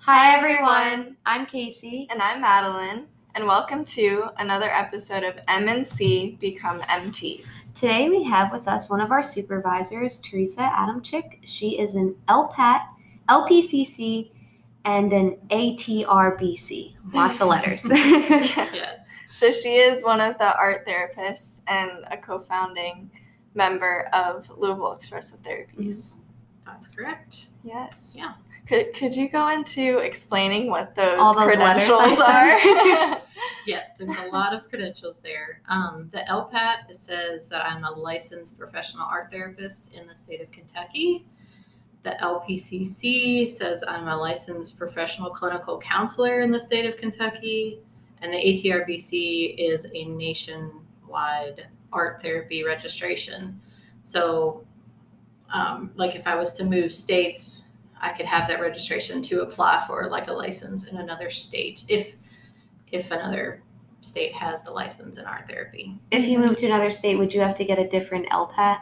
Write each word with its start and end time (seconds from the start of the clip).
Hi, 0.00 0.36
everyone. 0.36 1.16
I'm 1.24 1.46
Casey. 1.46 2.06
And 2.10 2.20
I'm 2.20 2.40
Madeline, 2.40 3.06
and 3.34 3.46
welcome 3.46 3.84
to 3.86 4.28
another 4.38 4.68
episode 4.70 5.22
of 5.24 5.34
MNC 5.48 6.38
Become 6.40 6.80
MTs. 6.82 7.72
Today 7.74 8.08
we 8.08 8.22
have 8.24 8.52
with 8.52 8.68
us 8.68 8.90
one 8.90 9.00
of 9.00 9.10
our 9.10 9.22
supervisors, 9.22 10.20
Teresa 10.20 10.62
Adamczyk. 10.62 11.38
She 11.42 11.78
is 11.78 11.94
an 11.94 12.14
LPAT, 12.28 12.82
LPCC, 13.28 14.30
and 14.84 15.12
an 15.12 15.36
ATRBC. 15.50 16.94
Lots 17.12 17.40
of 17.40 17.48
letters. 17.48 17.84
Yes. 17.90 19.06
So 19.32 19.50
she 19.50 19.76
is 19.76 20.04
one 20.04 20.20
of 20.20 20.38
the 20.38 20.56
art 20.56 20.86
therapists 20.86 21.62
and 21.66 22.04
a 22.10 22.16
co-founding 22.16 23.10
member 23.54 24.08
of 24.12 24.48
Louisville 24.56 24.92
Expressive 24.92 25.40
Therapies. 25.40 26.16
That's 26.64 26.86
correct. 26.86 27.48
Yes. 27.64 28.14
Yeah. 28.16 28.34
Could, 28.66 28.94
could 28.94 29.14
you 29.14 29.28
go 29.28 29.48
into 29.48 29.98
explaining 29.98 30.70
what 30.70 30.94
those, 30.94 31.18
All 31.18 31.34
those 31.34 31.54
credentials 31.54 32.20
are? 32.20 33.20
Yes, 33.66 33.90
there's 33.98 34.16
a 34.16 34.26
lot 34.26 34.52
of 34.52 34.68
credentials 34.68 35.18
there. 35.22 35.62
Um, 35.68 36.10
the 36.12 36.20
LPAT 36.28 36.94
says 36.94 37.48
that 37.48 37.64
I'm 37.64 37.84
a 37.84 37.90
licensed 37.90 38.58
professional 38.58 39.06
art 39.10 39.30
therapist 39.30 39.96
in 39.96 40.06
the 40.06 40.14
state 40.14 40.42
of 40.42 40.50
Kentucky. 40.50 41.26
The 42.02 42.16
LPCC 42.20 43.48
says 43.48 43.82
I'm 43.86 44.08
a 44.08 44.16
licensed 44.16 44.78
professional 44.78 45.30
clinical 45.30 45.78
counselor 45.78 46.40
in 46.40 46.50
the 46.50 46.60
state 46.60 46.84
of 46.84 46.98
Kentucky. 46.98 47.80
And 48.20 48.32
the 48.32 48.36
ATRBC 48.36 49.54
is 49.56 49.86
a 49.94 50.04
nationwide 50.04 51.66
art 51.92 52.20
therapy 52.20 52.64
registration. 52.64 53.58
So, 54.02 54.66
um, 55.52 55.90
like 55.94 56.14
if 56.14 56.26
I 56.26 56.34
was 56.34 56.52
to 56.54 56.64
move 56.64 56.92
states, 56.92 57.68
I 58.04 58.12
could 58.12 58.26
have 58.26 58.46
that 58.48 58.60
registration 58.60 59.22
to 59.22 59.40
apply 59.42 59.82
for 59.86 60.08
like 60.08 60.28
a 60.28 60.32
license 60.32 60.88
in 60.88 60.98
another 60.98 61.30
state 61.30 61.84
if 61.88 62.14
if 62.92 63.10
another 63.10 63.62
state 64.02 64.34
has 64.34 64.62
the 64.62 64.70
license 64.70 65.16
in 65.18 65.24
art 65.24 65.48
therapy. 65.48 65.98
if 66.10 66.26
you 66.26 66.38
move 66.38 66.56
to 66.58 66.66
another 66.66 66.90
state, 66.90 67.16
would 67.18 67.32
you 67.32 67.40
have 67.40 67.54
to 67.56 67.64
get 67.64 67.78
a 67.78 67.88
different 67.88 68.28
LPAT? 68.28 68.78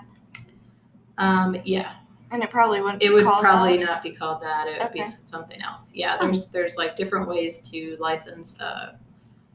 Um, 1.19 1.57
yeah, 1.65 1.93
and 2.33 2.43
it 2.43 2.51
probably 2.51 2.81
wouldn't 2.81 3.03
it 3.03 3.09
be 3.09 3.15
would 3.15 3.25
called 3.25 3.41
probably 3.41 3.79
that. 3.79 3.85
not 3.85 4.03
be 4.03 4.11
called 4.11 4.43
that. 4.43 4.67
It 4.67 4.83
would 4.83 4.93
be 4.93 5.03
something 5.05 5.63
else. 5.63 5.95
Yeah, 5.95 6.17
there's 6.21 6.47
there's 6.51 6.77
like 6.77 6.97
different 6.97 7.29
ways 7.29 7.61
to 7.71 7.97
license 8.01 8.59
a 8.61 8.99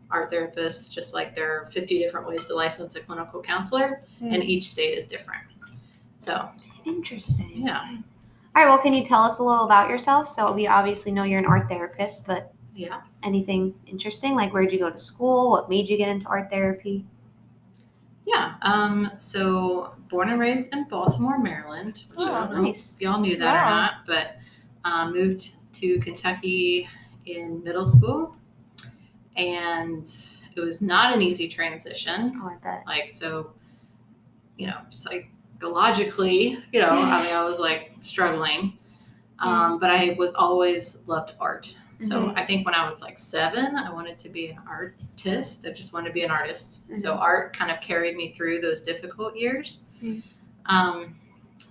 art 0.09 0.29
therapist, 0.29 0.93
just 0.93 1.13
like 1.13 1.35
there 1.35 1.51
are 1.59 1.65
50 1.65 1.99
different 1.99 2.25
ways 2.25 2.45
to 2.45 2.55
license 2.55 2.95
a 2.95 3.01
clinical 3.01 3.41
counselor, 3.41 4.01
and 4.21 4.41
each 4.41 4.69
state 4.69 4.97
is 4.97 5.05
different. 5.05 5.43
So 6.15 6.49
Interesting. 6.85 7.51
yeah, 7.55 7.97
All 8.57 8.63
right, 8.63 8.69
well, 8.69 8.79
can 8.79 8.91
you 8.91 9.05
tell 9.05 9.21
us 9.21 9.37
a 9.37 9.43
little 9.43 9.65
about 9.65 9.87
yourself? 9.87 10.27
So, 10.27 10.51
we 10.51 10.65
obviously 10.65 11.11
know 11.11 11.21
you're 11.21 11.37
an 11.37 11.45
art 11.45 11.69
therapist, 11.69 12.25
but 12.25 12.51
yeah. 12.73 13.01
anything 13.21 13.75
interesting? 13.85 14.33
Like, 14.33 14.51
where'd 14.51 14.71
you 14.71 14.79
go 14.79 14.89
to 14.89 14.97
school? 14.97 15.51
What 15.51 15.69
made 15.69 15.87
you 15.87 15.95
get 15.95 16.09
into 16.09 16.25
art 16.25 16.49
therapy? 16.49 17.05
Yeah. 18.25 18.55
Um, 18.63 19.11
so 19.19 19.93
born 20.09 20.29
and 20.29 20.39
raised 20.39 20.73
in 20.73 20.85
Baltimore, 20.85 21.37
Maryland, 21.37 22.05
which 22.09 22.21
I 22.21 22.31
Oh, 22.31 22.45
don't 22.47 22.55
know 22.55 22.61
nice. 22.63 22.95
if 22.95 23.01
y'all 23.03 23.19
knew 23.19 23.37
that 23.37 23.45
or 23.45 23.57
Wow. 23.63 23.69
not, 23.69 23.93
but 24.07 24.37
um, 24.85 25.13
moved 25.13 25.53
to 25.73 25.99
Kentucky 25.99 26.89
in 27.27 27.63
middle 27.63 27.85
school. 27.85 28.35
And 29.35 30.11
it 30.55 30.59
was 30.61 30.81
not 30.81 31.13
an 31.13 31.21
easy 31.21 31.47
transition. 31.47 32.33
Oh, 32.41 32.47
I 32.47 32.55
bet. 32.55 32.83
Like, 32.87 33.11
so, 33.11 33.51
you 34.57 34.65
know, 34.65 34.79
psychologically, 35.59 36.63
you 36.71 36.79
know, 36.81 36.89
I 36.89 37.23
mean, 37.23 37.33
I 37.33 37.43
was 37.43 37.59
like 37.59 37.91
struggling. 38.01 38.77
Um, 39.39 39.77
but 39.79 39.91
I 39.91 40.15
was 40.17 40.31
always 40.33 41.03
loved 41.05 41.33
art. 41.39 41.75
So 41.99 42.31
I 42.35 42.45
think 42.45 42.65
when 42.65 42.75
I 42.75 42.85
was 42.85 43.01
like 43.01 43.17
seven, 43.17 43.75
I 43.75 43.91
wanted 43.91 44.17
to 44.19 44.29
be 44.29 44.49
an 44.49 44.59
artist. 44.67 45.65
I 45.65 45.71
just 45.71 45.93
wanted 45.93 46.07
to 46.09 46.13
be 46.13 46.23
an 46.23 46.31
artist. 46.31 46.81
So 46.95 47.13
art 47.13 47.55
kind 47.57 47.71
of 47.71 47.79
carried 47.81 48.15
me 48.15 48.33
through 48.33 48.61
those 48.61 48.81
difficult 48.81 49.35
years. 49.35 49.83
Mhm. 50.01 50.21
Um, 50.67 51.15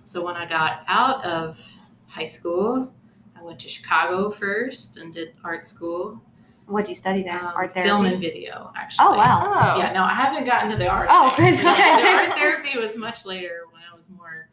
so 0.03 0.25
when 0.25 0.35
I 0.35 0.45
got 0.45 0.83
out 0.87 1.23
of 1.25 1.61
high 2.07 2.25
school, 2.25 2.91
I 3.37 3.43
went 3.43 3.59
to 3.59 3.69
Chicago 3.69 4.29
first 4.29 4.97
and 4.97 5.13
did 5.13 5.33
art 5.43 5.65
school. 5.65 6.21
What'd 6.67 6.89
you 6.89 6.95
study 6.95 7.23
there? 7.23 7.39
Um, 7.39 7.53
art 7.55 7.73
therapy? 7.73 7.89
film 7.89 8.05
and 8.05 8.19
video, 8.19 8.71
actually. 8.75 9.05
Oh, 9.07 9.15
wow. 9.17 9.39
Oh. 9.43 9.79
Yeah, 9.79 9.93
no, 9.93 10.03
I 10.03 10.13
haven't 10.13 10.43
gotten 10.45 10.69
to 10.71 10.75
the 10.77 10.89
art. 10.89 11.07
Oh, 11.09 11.33
thing. 11.37 11.51
good. 11.55 11.63
The 11.63 11.67
art 11.69 12.33
therapy 12.33 12.77
was 12.77 12.97
much 12.97 13.25
later 13.25 13.61
when 13.66 13.66
I 13.66 13.66
was 13.97 14.09
more 14.09 14.49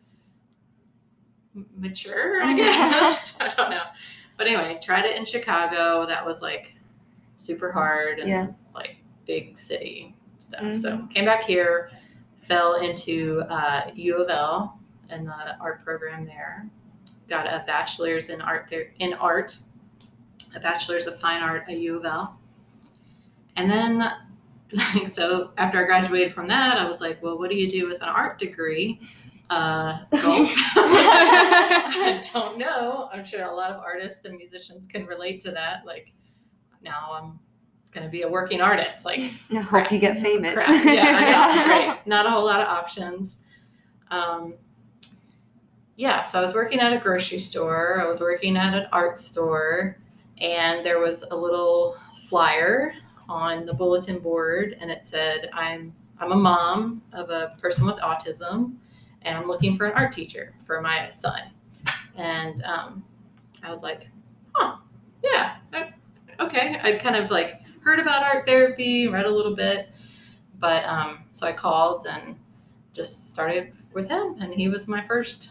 mature, 1.76 2.42
I 2.42 2.52
Mhm. 2.54 2.56
guess. 2.56 3.36
I 3.40 3.48
don't 3.54 3.70
know. 3.70 3.82
But 4.36 4.46
anyway, 4.48 4.78
tried 4.82 5.04
it 5.04 5.16
in 5.16 5.24
Chicago. 5.24 6.06
That 6.06 6.24
was 6.26 6.42
like 6.42 6.74
super 7.36 7.70
hard 7.70 8.18
and 8.18 8.28
Yeah. 8.28 8.46
like 8.74 8.96
big 9.26 9.56
city 9.58 10.16
stuff. 10.38 10.74
So 10.76 11.06
came 11.14 11.24
back 11.26 11.44
here, 11.44 11.90
fell 12.40 12.76
into 12.76 13.42
uh, 13.48 13.90
U 13.94 14.16
of 14.16 14.28
L 14.30 14.80
and 15.10 15.26
the 15.28 15.56
art 15.60 15.84
program 15.84 16.24
there. 16.26 16.66
Got 17.28 17.46
a 17.46 17.62
bachelor's 17.66 18.30
in 18.30 18.40
art 18.40 18.66
there 18.68 18.92
in 18.98 19.12
art, 19.14 19.58
a 20.56 20.60
bachelor's 20.60 21.06
of 21.06 21.20
fine 21.20 21.42
art 21.42 21.64
at 21.68 21.76
U 21.78 21.96
of 21.98 22.04
L. 22.04 22.38
And 23.56 23.70
then 23.70 23.98
like 24.72 25.06
so 25.06 25.52
after 25.56 25.80
I 25.80 25.84
graduated 25.86 26.34
from 26.34 26.48
that, 26.48 26.78
I 26.78 26.88
was 26.90 27.00
like, 27.00 27.22
well, 27.22 27.38
what 27.38 27.50
do 27.50 27.56
you 27.56 27.70
do 27.70 27.86
with 27.86 28.02
an 28.02 28.08
art 28.08 28.38
degree? 28.38 29.00
Uh. 29.50 29.98
I 30.12 31.10
don't 32.32 32.58
know. 32.58 33.08
I'm 33.12 33.24
sure 33.24 33.44
a 33.44 33.54
lot 33.54 33.70
of 33.70 33.80
artists 33.80 34.24
and 34.24 34.36
musicians 34.36 34.86
can 34.86 35.06
relate 35.06 35.40
to 35.42 35.50
that. 35.52 35.84
Like 35.86 36.12
now 36.82 37.10
I'm 37.12 37.38
gonna 37.92 38.08
be 38.08 38.22
a 38.22 38.28
working 38.28 38.60
artist. 38.60 39.04
Like 39.04 39.20
I 39.52 39.56
hope 39.56 39.92
you 39.92 39.98
get 39.98 40.20
famous. 40.20 40.64
crap. 40.64 40.84
Yeah, 40.84 41.20
know. 41.20 41.64
Right. 41.70 42.06
Not 42.06 42.26
a 42.26 42.30
whole 42.30 42.44
lot 42.44 42.60
of 42.60 42.68
options. 42.68 43.42
Um, 44.10 44.54
yeah, 45.96 46.22
so 46.24 46.38
I 46.38 46.42
was 46.42 46.54
working 46.54 46.80
at 46.80 46.92
a 46.92 46.98
grocery 46.98 47.38
store. 47.38 48.00
I 48.00 48.06
was 48.06 48.20
working 48.20 48.56
at 48.56 48.74
an 48.74 48.86
art 48.92 49.16
store, 49.16 49.96
and 50.38 50.84
there 50.84 50.98
was 50.98 51.22
a 51.30 51.36
little 51.36 51.96
flyer 52.28 52.94
on 53.28 53.64
the 53.64 53.74
bulletin 53.74 54.18
board, 54.18 54.76
and 54.80 54.90
it 54.90 55.06
said, 55.06 55.48
"I'm 55.52 55.94
I'm 56.18 56.32
a 56.32 56.36
mom 56.36 57.02
of 57.12 57.30
a 57.30 57.54
person 57.60 57.86
with 57.86 57.96
autism, 57.96 58.74
and 59.24 59.36
I'm 59.36 59.46
looking 59.46 59.76
for 59.76 59.86
an 59.86 59.92
art 59.94 60.12
teacher 60.12 60.54
for 60.64 60.80
my 60.80 61.08
son." 61.10 61.40
And 62.16 62.62
um, 62.64 63.04
I 63.62 63.70
was 63.70 63.82
like, 63.82 64.08
"Huh, 64.52 64.76
yeah, 65.22 65.56
that- 65.72 65.94
okay." 66.40 66.78
I 66.82 66.92
kind 66.98 67.16
of 67.16 67.30
like 67.30 67.60
heard 67.82 67.98
about 68.00 68.22
art 68.22 68.46
therapy, 68.46 69.08
read 69.08 69.26
a 69.26 69.30
little 69.30 69.54
bit, 69.54 69.90
but 70.58 70.84
um, 70.84 71.24
so 71.32 71.46
I 71.46 71.52
called 71.52 72.06
and 72.08 72.36
just 72.92 73.30
started 73.32 73.72
with 73.92 74.08
him, 74.08 74.36
and 74.40 74.54
he 74.54 74.68
was 74.68 74.86
my 74.88 75.02
first 75.06 75.50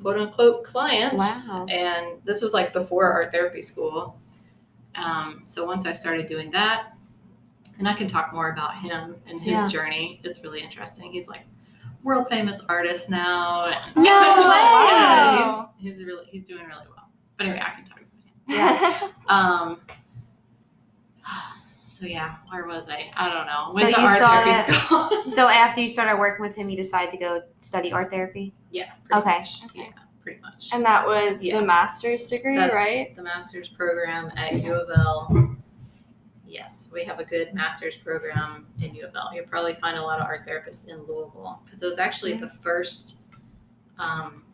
quote 0.00 0.18
unquote 0.18 0.64
client. 0.64 1.14
Wow. 1.18 1.66
And 1.68 2.20
this 2.24 2.40
was 2.40 2.52
like 2.52 2.72
before 2.72 3.10
art 3.12 3.32
therapy 3.32 3.62
school. 3.62 4.18
Um, 4.94 5.42
so 5.44 5.64
once 5.64 5.86
I 5.86 5.92
started 5.92 6.26
doing 6.26 6.50
that, 6.52 6.92
and 7.78 7.88
I 7.88 7.94
can 7.94 8.06
talk 8.06 8.32
more 8.32 8.50
about 8.50 8.76
him 8.76 9.16
and 9.26 9.40
his 9.40 9.62
Yeah. 9.62 9.68
journey. 9.68 10.20
It's 10.22 10.42
really 10.44 10.60
interesting. 10.62 11.10
He's 11.10 11.26
like 11.28 11.42
world 12.04 12.28
famous 12.28 12.60
artist 12.68 13.10
now. 13.10 13.64
and- 13.66 13.96
No 13.96 14.02
Yeah, 14.04 15.56
way! 15.64 15.66
he's, 15.80 15.96
he's 15.98 16.04
really 16.06 16.26
he's 16.26 16.44
doing 16.44 16.64
really 16.66 16.86
well. 16.94 17.08
But 17.36 17.46
anyway, 17.46 17.62
I 17.66 17.74
can 17.74 17.84
talk 17.84 17.98
about 18.00 18.06
him. 18.06 19.00
Yeah. 19.00 19.08
Um, 19.26 19.80
so 21.86 22.06
yeah, 22.06 22.36
where 22.50 22.66
was 22.66 22.88
I? 22.88 23.10
I 23.16 23.28
don't 23.32 23.46
know. 23.46 23.66
So 23.70 23.76
Went 23.82 23.94
to 23.94 24.00
you 24.00 24.06
art 24.06 24.18
saw 24.18 24.28
therapy 24.42 24.50
that- 24.50 24.84
school. 24.84 25.22
So, 25.28 25.48
after 25.48 25.80
you 25.80 25.88
started 25.88 26.18
working 26.18 26.44
with 26.44 26.54
him, 26.54 26.68
you 26.68 26.76
decided 26.76 27.10
to 27.12 27.16
go 27.16 27.42
study 27.60 27.92
art 27.92 28.10
therapy? 28.10 28.52
yeah. 28.70 28.90
Pretty 29.08 29.20
Okay. 29.20 29.38
Much. 29.38 29.60
Yeah, 29.74 29.84
pretty 30.22 30.40
much. 30.42 30.68
and 30.74 30.84
that 30.84 31.06
was 31.06 31.42
Yeah. 31.42 31.60
the 31.60 31.66
master's 31.66 32.28
degree, 32.28 32.56
That's 32.56 32.74
right? 32.74 33.14
The 33.16 33.22
master's 33.22 33.68
program 33.70 34.30
at 34.36 34.52
U 34.62 34.74
of 34.74 34.90
L. 34.98 35.56
Yes, 36.54 36.88
we 36.92 37.02
have 37.02 37.18
a 37.18 37.24
good 37.24 37.52
master's 37.52 37.96
program 37.96 38.66
in 38.80 38.94
U 38.94 39.06
of 39.06 39.16
L. 39.16 39.30
You'll 39.34 39.44
probably 39.46 39.74
find 39.74 39.98
a 39.98 40.02
lot 40.02 40.20
of 40.20 40.26
art 40.26 40.46
therapists 40.46 40.88
in 40.88 40.98
Louisville 40.98 41.60
because 41.64 41.82
it 41.82 41.86
was 41.86 41.98
actually 41.98 42.34
the 42.34 42.46
first 42.48 43.18
um, 43.98 44.44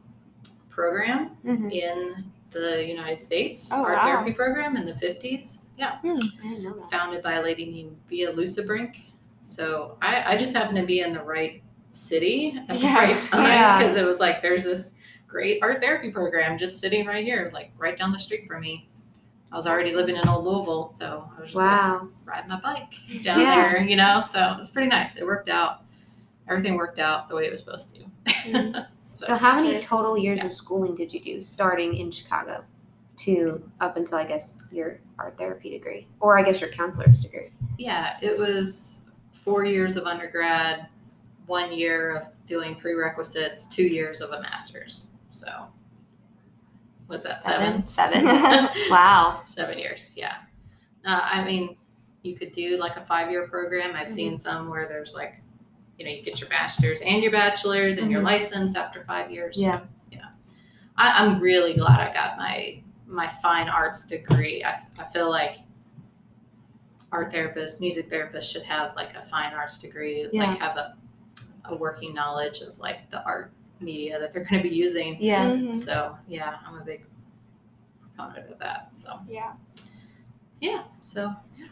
program 0.71 1.37
Mm-hmm. 1.45 1.71
in 1.71 2.25
the 2.53 2.85
United 2.85 3.21
States, 3.21 3.69
Oh, 3.71 3.85
art 3.85 3.97
wow. 3.99 4.05
therapy 4.05 4.33
program 4.33 4.77
in 4.77 4.85
the 4.87 4.95
50s. 4.95 5.67
Yeah. 5.79 5.99
I 6.03 6.03
didn't 6.03 6.63
know 6.65 6.75
that. 6.81 6.91
founded 6.91 7.23
by 7.23 7.35
a 7.35 7.43
lady 7.43 7.67
named 7.67 8.01
Vija 8.11 8.35
Lusebrink. 8.35 8.97
So 9.39 9.97
I, 10.03 10.33
I 10.35 10.37
just 10.39 10.55
happened 10.57 10.79
to 10.79 10.85
be 10.87 11.01
in 11.01 11.13
the 11.15 11.23
right 11.23 11.63
city 11.93 12.59
at 12.59 12.67
the 12.69 12.77
Yeah. 12.79 12.95
right 12.95 13.23
time 13.23 13.45
Yeah. 13.45 13.79
because 13.79 13.95
it 13.97 14.05
was 14.05 14.19
like 14.21 14.41
there's 14.43 14.65
this 14.65 14.95
great 15.29 15.63
art 15.63 15.81
therapy 15.81 16.11
program 16.11 16.59
just 16.59 16.81
sitting 16.81 17.07
right 17.07 17.25
here, 17.25 17.51
like 17.55 17.71
right 17.79 17.97
down 17.97 18.11
the 18.11 18.19
street 18.19 18.47
from 18.49 18.63
me. 18.63 18.89
I 19.53 19.57
was 19.57 19.67
already 19.67 19.95
living 19.95 20.17
in 20.17 20.29
Old 20.29 20.45
Louisville, 20.45 20.87
so 20.89 21.29
I 21.37 21.41
was 21.41 21.51
just 21.51 21.57
like 21.57 22.03
riding 22.25 22.49
my 22.49 22.61
bike 22.61 22.95
down 23.23 23.41
Yeah. 23.41 23.73
there, 23.73 23.83
you 23.83 23.97
know. 23.97 24.21
So 24.21 24.41
it 24.53 24.59
was 24.59 24.71
pretty 24.71 24.89
nice. 24.89 25.17
It 25.17 25.25
worked 25.27 25.49
out. 25.49 25.83
Everything 26.49 26.77
worked 26.77 26.99
out 26.99 27.29
the 27.29 27.35
way 27.35 27.47
it 27.47 27.51
was 27.51 27.61
supposed 27.61 27.95
to. 27.97 28.03
Mhm. 28.27 28.87
so, 29.03 29.27
So, 29.27 29.37
how 29.37 29.61
many 29.61 29.81
total 29.83 30.17
years 30.19 30.45
of 30.45 30.53
schooling 30.53 30.95
did 30.95 31.13
you 31.13 31.21
do 31.21 31.43
starting 31.43 31.97
in 31.97 32.11
Chicago 32.11 32.65
to 33.19 33.63
up 33.81 33.97
until 33.97 34.19
I 34.19 34.25
guess 34.25 34.65
your 34.73 34.99
art 35.19 35.37
therapy 35.37 35.71
degree, 35.71 36.07
or 36.21 36.39
I 36.39 36.43
guess 36.43 36.61
your 36.61 36.71
counselor's 36.71 37.21
degree. 37.21 37.51
Yeah, 37.77 38.17
it 38.23 38.39
was 38.39 39.03
four 39.33 39.65
years 39.65 39.97
of 39.97 40.05
undergrad, 40.05 40.87
one 41.47 41.73
year 41.73 42.17
of 42.17 42.29
doing 42.47 42.75
prerequisites, 42.77 43.67
two 43.67 43.83
years 43.83 44.21
of 44.21 44.31
a 44.31 44.41
master's. 44.41 45.09
So, 45.31 45.67
what's 47.11 47.25
that, 47.25 47.43
seven? 47.43 47.87
Seven. 47.87 48.25
wow. 48.91 49.41
Seven 49.45 49.79
years, 49.79 50.13
yeah. 50.17 50.37
Uh, 51.05 51.21
I 51.23 51.45
mean, 51.45 51.77
you 52.23 52.37
could 52.37 52.53
do 52.53 52.77
like 52.79 52.97
a 52.97 53.05
five 53.05 53.31
year 53.31 53.47
program. 53.49 53.95
I've 53.97 54.11
seen 54.11 54.39
some 54.39 54.69
where 54.69 54.87
there's 54.89 55.15
like, 55.15 55.41
you 55.99 56.05
know, 56.05 56.11
you 56.11 56.23
get 56.23 56.41
your 56.41 56.49
master's 56.51 57.01
and 57.01 57.23
your 57.23 57.33
bachelor's 57.33 57.99
and 57.99 58.11
your 58.11 58.21
Mhm. 58.23 58.27
license 58.27 58.77
after 58.77 59.05
five 59.05 59.31
years. 59.31 59.59
Yeah. 59.59 59.81
I, 60.97 61.25
I'm 61.25 61.41
really 61.41 61.73
glad 61.75 61.99
I 62.01 62.13
got 62.13 62.37
my 62.37 62.83
my 63.07 63.29
fine 63.43 63.69
arts 63.71 64.05
degree. 64.05 64.63
I, 64.63 64.83
I 64.99 65.05
feel 65.05 65.31
like 65.31 65.57
art 67.11 67.33
therapists, 67.33 67.81
music 67.81 68.11
therapists 68.11 68.45
should 68.53 68.63
have 68.63 68.95
like 68.97 69.15
a 69.17 69.23
fine 69.23 69.53
arts 69.55 69.79
degree, 69.79 70.29
Yeah. 70.33 70.47
like 70.51 70.59
have 70.61 70.77
a, 70.77 70.95
a 71.67 71.77
working 71.77 72.13
knowledge 72.15 72.61
of 72.61 72.79
like 72.79 73.09
the 73.11 73.25
art 73.25 73.51
media 73.81 74.19
that 74.19 74.33
they're 74.33 74.45
going 74.45 74.63
to 74.63 74.69
be 74.69 74.75
using. 74.75 75.17
Yeah. 75.21 75.51
Mhm. 75.51 75.77
So 75.77 76.17
yeah, 76.29 76.57
I'm 76.67 76.77
a 76.81 76.85
big 76.85 77.05
proponent 78.17 78.51
of 78.51 78.59
that. 78.59 78.91
So 78.97 79.21
Yeah. 79.29 79.53
yeah, 80.61 80.85
so 81.01 81.35
yeah. 81.57 81.67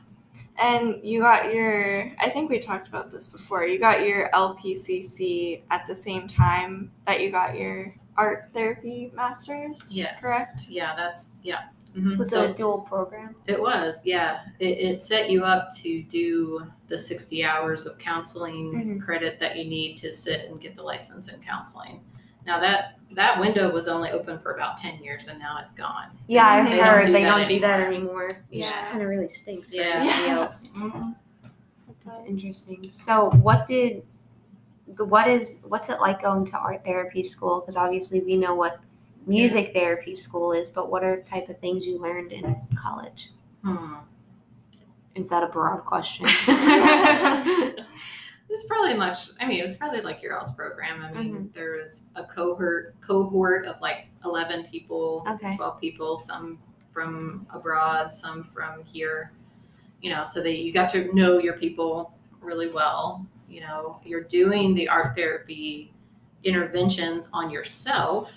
And 0.61 1.05
you 1.05 1.21
got 1.21 1.53
your, 1.55 2.11
I 2.19 2.31
think 2.31 2.51
we 2.51 2.59
talked 2.59 2.89
about 2.89 3.11
this 3.11 3.29
before, 3.29 3.65
you 3.67 3.79
got 3.79 4.05
your 4.07 4.29
LPCC 4.31 5.63
at 5.71 5.87
the 5.87 5.95
same 5.95 6.27
time 6.27 6.91
that 7.07 7.21
you 7.21 7.31
got 7.31 7.57
your 7.57 7.95
art 8.17 8.51
therapy 8.53 9.13
master's, 9.15 9.87
yes, 9.95 10.21
correct? 10.21 10.69
Yeah, 10.69 10.97
that's 10.97 11.29
yeah. 11.43 11.65
Mhm. 11.99 12.19
Was 12.19 12.31
So- 12.31 12.45
it 12.45 12.51
a 12.51 12.55
dual 12.55 12.81
program? 12.83 13.35
It 13.47 13.61
was, 13.61 14.03
yeah. 14.05 14.41
It, 14.59 14.79
it 14.79 15.03
set 15.03 15.31
you 15.31 15.43
up 15.43 15.71
to 15.79 16.03
do 16.05 16.65
the 16.87 16.97
60 16.99 17.45
hours 17.45 17.87
of 17.87 17.99
counseling 17.99 18.73
Mhm. 18.73 19.03
credit 19.05 19.39
that 19.41 19.57
you 19.57 19.65
need 19.65 19.97
to 19.99 20.13
sit 20.13 20.49
and 20.49 20.61
get 20.61 20.75
the 20.75 20.83
license 20.83 21.29
in 21.29 21.41
counseling. 21.41 22.01
Now 22.47 22.61
that 22.61 22.95
that 23.13 23.41
window 23.41 23.73
was 23.73 23.89
only 23.89 24.11
open 24.11 24.39
for 24.39 24.53
about 24.53 24.77
10 24.77 24.99
years 25.03 25.29
and 25.29 25.39
now 25.39 25.59
it's 25.63 25.73
gone. 25.73 26.09
Yeah, 26.27 26.47
I 26.47 26.63
They 26.69 26.77
don't 26.77 26.85
heard 26.87 27.07
do 27.07 27.13
they 27.13 27.23
that 27.25 27.37
don't 27.39 27.49
do 27.49 27.61
that 27.61 27.81
anymore. 27.81 28.25
anymore. 28.25 28.29
Yeah. 28.51 28.71
kind 28.91 29.03
of 29.03 29.09
really 29.09 29.29
stinks 29.29 29.71
for 29.71 29.77
Yeah. 29.77 29.83
everybody 29.95 30.23
Yeah. 30.27 30.39
else. 30.47 30.73
Mhm. 30.77 31.15
That's 32.05 32.21
interesting. 32.27 32.83
So, 32.85 33.31
what 33.31 33.67
did, 33.67 34.03
what 34.99 35.27
is, 35.29 35.61
what's 35.69 35.89
it 35.89 36.01
like 36.01 36.23
going 36.23 36.45
to 36.47 36.59
art 36.59 36.85
therapy 36.85 37.23
school? 37.23 37.61
Because 37.61 37.77
obviously 37.77 38.23
we 38.23 38.37
know 38.37 38.55
what 38.55 38.79
music 39.29 39.73
therapy 39.75 40.15
school 40.15 40.53
is, 40.53 40.69
but 40.71 40.91
what 40.91 41.05
are 41.05 41.23
type 41.23 41.49
of 41.49 41.59
things 41.61 41.87
you 41.87 41.99
learned 41.99 42.33
in 42.33 42.57
college? 42.81 43.31
Hmm. 43.65 43.95
Is 45.15 45.31
that 45.31 45.43
a 45.43 45.49
broad 45.49 45.85
question? 45.85 46.27
It's 48.51 48.65
probably 48.65 48.95
much. 48.95 49.29
I 49.41 49.47
mean, 49.47 49.61
it 49.61 49.63
was 49.63 49.77
probably 49.77 50.01
like 50.01 50.23
your 50.23 50.33
else 50.37 50.53
program. 50.55 51.03
I 51.03 51.13
mean, 51.13 51.35
Mm-hmm. 51.35 51.47
there 51.53 51.73
was 51.77 52.07
a 52.17 52.25
cohort 52.25 52.99
cohort 53.03 53.67
of 53.67 53.79
like 53.83 54.07
eleven 54.25 54.65
people, 54.65 55.23
Okay. 55.29 55.55
twelve 55.55 55.79
people, 55.79 56.17
some 56.17 56.59
from 56.91 57.47
abroad, 57.53 58.15
some 58.15 58.43
from 58.43 58.83
here. 58.85 59.33
You 60.01 60.15
know, 60.15 60.25
so 60.25 60.43
that 60.43 60.57
you 60.59 60.73
got 60.73 60.89
to 60.91 61.15
know 61.15 61.37
your 61.39 61.59
people 61.59 62.15
really 62.41 62.71
well. 62.71 63.27
You 63.51 63.61
know, 63.61 64.01
you're 64.03 64.25
doing 64.25 64.75
the 64.75 64.89
art 64.89 65.15
therapy 65.15 65.93
interventions 66.43 67.29
on 67.35 67.51
yourself. 67.51 68.33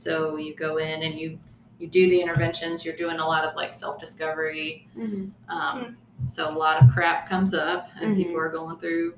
So 0.00 0.36
you 0.36 0.54
go 0.54 0.76
in 0.76 1.02
and 1.04 1.18
you 1.18 1.38
you 1.78 1.86
do 1.86 2.08
the 2.10 2.20
interventions. 2.20 2.84
You're 2.84 2.96
doing 2.96 3.18
a 3.18 3.26
lot 3.26 3.44
of 3.44 3.56
like 3.56 3.72
self 3.72 3.98
discovery. 3.98 4.86
Mhm. 4.96 5.30
Um, 5.48 5.96
So 6.26 6.48
a 6.48 6.56
lot 6.56 6.82
of 6.82 6.90
crap 6.92 7.28
comes 7.28 7.52
up, 7.54 7.88
and 8.00 8.14
Mhm. 8.14 8.16
people 8.18 8.36
are 8.38 8.48
going 8.50 8.76
through 8.78 9.14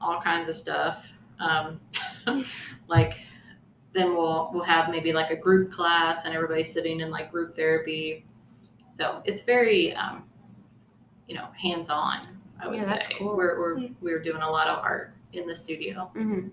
all 0.00 0.20
kinds 0.20 0.48
of 0.48 0.56
stuff. 0.56 1.06
Um, 1.38 1.80
like 2.88 3.20
then 3.92 4.14
we'll 4.14 4.50
we'll 4.52 4.64
have 4.64 4.90
maybe 4.90 5.12
like 5.12 5.30
a 5.30 5.36
group 5.36 5.70
class, 5.72 6.24
and 6.24 6.34
everybody's 6.34 6.72
sitting 6.72 6.98
in 7.00 7.10
like 7.10 7.30
group 7.30 7.54
therapy. 7.54 8.24
So 8.94 9.22
it's 9.24 9.42
very 9.42 9.94
um, 9.94 10.24
you 11.28 11.36
know 11.36 11.46
hands 11.56 11.88
on. 11.88 12.26
I 12.60 12.66
would 12.68 12.76
Yeah, 12.78 12.84
say 13.00 13.14
cool. 13.16 13.36
we're 13.36 13.58
we're 13.60 13.76
Mm. 13.76 13.94
we're 14.00 14.22
doing 14.22 14.42
a 14.42 14.50
lot 14.50 14.66
of 14.68 14.78
art 14.78 15.14
in 15.32 15.46
the 15.46 15.54
studio, 15.54 16.10
Mhm. 16.14 16.50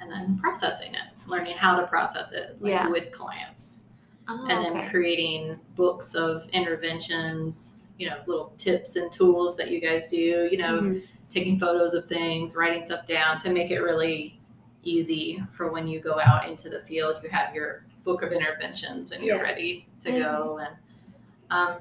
And 0.00 0.10
then 0.10 0.38
processing 0.38 0.94
it, 0.94 1.02
learning 1.26 1.56
how 1.56 1.78
to 1.80 1.86
process 1.86 2.32
it 2.32 2.56
like, 2.60 2.70
Yeah. 2.72 2.88
with 2.88 3.12
clients 3.12 3.80
Oh, 4.28 4.46
and 4.48 4.64
then 4.64 4.76
okay. 4.76 4.88
creating 4.88 5.58
books 5.76 6.14
of 6.14 6.48
interventions 6.50 7.78
you 7.98 8.08
know 8.10 8.16
little 8.26 8.52
tips 8.58 8.96
and 8.96 9.10
tools 9.10 9.56
that 9.56 9.70
you 9.70 9.80
guys 9.80 10.06
do 10.06 10.16
you 10.50 10.58
know 10.58 10.80
Mhm. 10.80 11.02
taking 11.30 11.58
photos 11.58 11.94
of 11.94 12.06
things 12.06 12.54
writing 12.56 12.84
stuff 12.84 13.06
down 13.06 13.38
to 13.38 13.50
make 13.50 13.70
it 13.70 13.80
really 13.80 14.38
easy 14.82 15.42
for 15.50 15.70
when 15.72 15.86
you 15.88 16.00
go 16.00 16.20
out 16.20 16.46
into 16.46 16.68
the 16.68 16.80
field 16.80 17.20
you 17.22 17.28
have 17.30 17.54
your 17.54 17.84
book 18.04 18.22
of 18.22 18.32
interventions 18.32 19.12
and 19.12 19.24
you're 19.24 19.36
Yeah. 19.36 19.42
ready 19.42 19.86
to 20.00 20.12
go 20.12 20.58
and 20.58 20.74
um, 21.50 21.76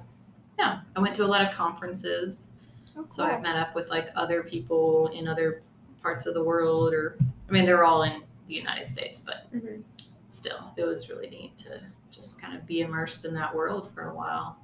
yeah 0.58 0.80
i 0.96 1.00
went 1.02 1.14
to 1.16 1.26
a 1.26 1.28
lot 1.28 1.42
of 1.42 1.52
conferences 1.54 2.50
Oh, 2.98 3.04
so 3.08 3.26
i've 3.26 3.42
met 3.42 3.58
up 3.58 3.76
with 3.76 3.90
like 3.90 4.10
other 4.16 4.42
people 4.44 5.08
in 5.08 5.28
other 5.28 5.62
parts 6.02 6.26
of 6.28 6.34
the 6.34 6.44
world 6.44 6.94
or 6.94 7.18
i 7.48 7.52
mean 7.52 7.66
they're 7.66 7.84
all 7.84 8.04
in 8.04 8.24
the 8.48 8.54
united 8.54 8.88
states 8.90 9.20
but 9.20 9.52
Mhm. 9.54 9.84
still, 10.28 10.72
it 10.76 10.84
was 10.84 11.10
really 11.10 11.30
neat 11.30 11.56
to 11.58 11.80
just 12.12 12.42
kind 12.42 12.56
of 12.58 12.66
be 12.66 12.82
immersed 12.82 13.24
in 13.26 13.34
that 13.36 13.54
world 13.56 13.92
for 13.94 14.10
a 14.10 14.16
while. 14.16 14.58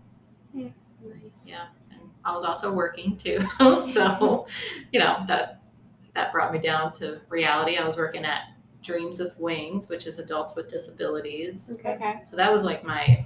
Nice. 0.53 1.47
Yeah, 1.47 1.67
and 1.91 2.01
I 2.25 2.33
was 2.33 2.43
also 2.43 2.73
working 2.73 3.15
too, 3.17 3.39
so 3.93 4.47
you 4.91 4.99
know 4.99 5.23
that 5.27 5.61
that 6.13 6.31
brought 6.33 6.51
me 6.51 6.59
down 6.59 6.91
to 6.93 7.21
reality. 7.29 7.77
I 7.77 7.85
was 7.85 7.95
working 7.97 8.25
at 8.25 8.41
Dreams 8.83 9.19
with 9.19 9.37
Wings, 9.39 9.87
which 9.89 10.05
is 10.07 10.19
adults 10.19 10.55
with 10.55 10.67
disabilities. 10.69 11.77
Okay. 11.79 11.95
Okay. 11.95 12.19
So 12.23 12.35
that 12.35 12.51
was 12.51 12.63
like 12.63 12.83
my 12.83 13.25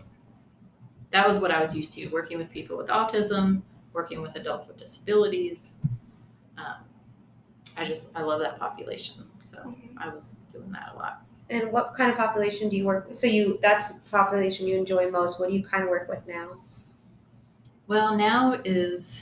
that 1.12 1.28
was 1.28 1.40
what 1.40 1.52
I 1.52 1.60
was 1.60 1.76
used 1.76 1.94
to 1.94 2.08
working 2.10 2.38
with 2.38 2.52
people 2.52 2.78
with 2.78 2.88
autism, 2.90 3.62
working 3.94 4.22
with 4.22 4.36
adults 4.36 4.68
with 4.68 4.78
disabilities. 4.78 5.76
Um, 6.58 6.84
I 7.78 7.84
just 7.84 8.18
I 8.18 8.22
love 8.22 8.40
that 8.42 8.58
population, 8.60 9.24
so 9.44 9.58
Mhm. 9.60 9.76
I 9.98 10.10
was 10.10 10.40
doing 10.52 10.72
that 10.72 10.92
a 10.94 10.98
lot. 10.98 11.22
And 11.50 11.72
what 11.72 11.94
kind 11.96 12.10
of 12.12 12.18
population 12.18 12.70
do 12.70 12.78
you 12.78 12.86
work 12.86 13.08
with? 13.08 13.18
So 13.18 13.28
you 13.28 13.60
that's 13.62 14.00
the 14.00 14.10
population 14.10 14.68
you 14.68 14.78
enjoy 14.78 15.10
most. 15.12 15.40
What 15.40 15.50
do 15.50 15.56
you 15.56 15.64
kind 15.64 15.84
of 15.84 15.90
work 15.90 16.08
with 16.10 16.26
now? 16.28 16.58
Well, 17.88 18.16
now 18.18 18.54
is, 18.66 19.22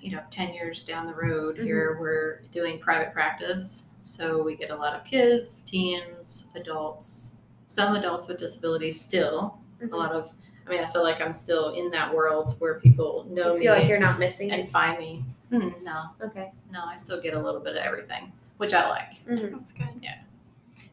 you 0.00 0.10
know, 0.10 0.20
10 0.30 0.52
years 0.52 0.82
down 0.82 1.06
the 1.06 1.14
road 1.14 1.58
here, 1.58 1.96
we're 2.00 2.40
doing 2.52 2.78
private 2.80 3.12
practice. 3.12 3.84
So 4.02 4.42
we 4.42 4.56
get 4.56 4.70
a 4.70 4.76
lot 4.76 4.94
of 4.94 5.04
kids, 5.04 5.60
teens, 5.60 6.50
adults, 6.56 7.36
some 7.68 7.94
adults 7.94 8.26
with 8.28 8.38
disabilities 8.38 9.00
still. 9.00 9.58
A 9.80 9.96
lot 9.96 10.12
of, 10.12 10.30
I 10.66 10.70
mean, 10.70 10.82
I 10.82 10.90
feel 10.90 11.02
like 11.02 11.20
I'm 11.20 11.32
still 11.32 11.70
in 11.74 11.90
that 11.90 12.12
world 12.14 12.56
where 12.58 12.80
people 12.80 13.26
know 13.30 13.52
You 13.52 13.60
feel 13.60 13.74
me 13.74 13.80
like 13.80 13.88
you're 13.88 13.98
not 13.98 14.18
missing 14.18 14.50
and 14.50 14.62
it. 14.62 14.68
find 14.68 14.98
me. 14.98 15.24
Mm, 15.52 15.82
no, 15.82 16.06
Okay. 16.22 16.52
no, 16.70 16.84
I 16.84 16.94
still 16.96 17.20
get 17.20 17.34
a 17.34 17.40
little 17.40 17.60
bit 17.60 17.72
of 17.76 17.82
everything, 17.82 18.32
which 18.56 18.72
I 18.74 18.88
like. 18.88 19.24
Mhm. 19.26 19.52
That's 19.52 19.72
good. 19.72 19.88
Yeah. 20.02 20.18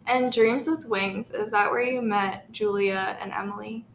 And 0.08 0.31
Dreams 0.31 0.67
with 0.67 0.86
Wings, 0.86 1.31
is 1.31 1.51
that 1.51 1.72
where 1.72 1.81
you 1.81 2.01
met 2.01 2.51
Julia 2.51 3.17
and 3.22 3.31
Emily? 3.31 3.86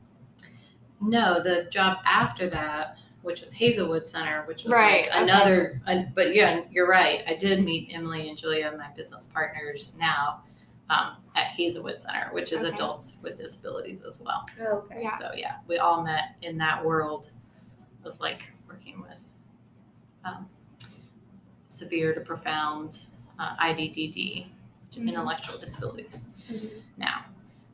No, 1.01 1.43
the 1.43 1.65
job 1.65 1.99
after 2.05 2.49
that, 2.51 2.97
which 3.23 3.43
was 3.43 3.53
Hazelwood 3.53 4.07
Center, 4.07 4.45
which 4.47 4.65
was 4.65 4.73
Right, 4.73 5.03
like 5.03 5.11
okay. 5.11 5.23
another. 5.23 5.81
but 6.15 6.35
yeah, 6.35 6.63
you're 6.71 6.89
right. 6.89 7.23
I 7.27 7.35
did 7.35 7.63
meet 7.65 7.91
Emily 7.95 8.29
and 8.29 8.39
Julia, 8.39 8.75
my 8.79 8.89
business 8.97 9.27
partners 9.27 9.97
now, 9.99 10.43
um, 10.89 11.17
at 11.35 11.49
Hazelwood 11.49 12.01
Center, 12.01 12.29
which 12.33 12.53
is 12.53 12.63
Okay. 12.63 12.73
adults 12.73 13.19
with 13.23 13.37
disabilities 13.37 14.03
as 14.03 14.21
well. 14.21 14.47
Oh, 14.61 14.85
okay. 14.87 15.03
Yeah. 15.03 15.17
So 15.19 15.33
yeah, 15.35 15.57
we 15.67 15.79
all 15.79 16.03
met 16.03 16.37
in 16.43 16.57
that 16.59 16.83
world 16.85 17.31
of 18.05 18.19
like 18.21 18.49
working 18.69 19.03
with 19.03 19.36
um, 20.27 20.49
severe 21.69 22.15
to 22.15 22.21
profound 22.21 23.01
uh, 23.39 23.55
IDDD, 23.61 24.47
Mhm. 24.93 25.09
intellectual 25.09 25.59
disabilities 25.59 26.29
Mhm. 26.51 26.71
now. 26.97 27.25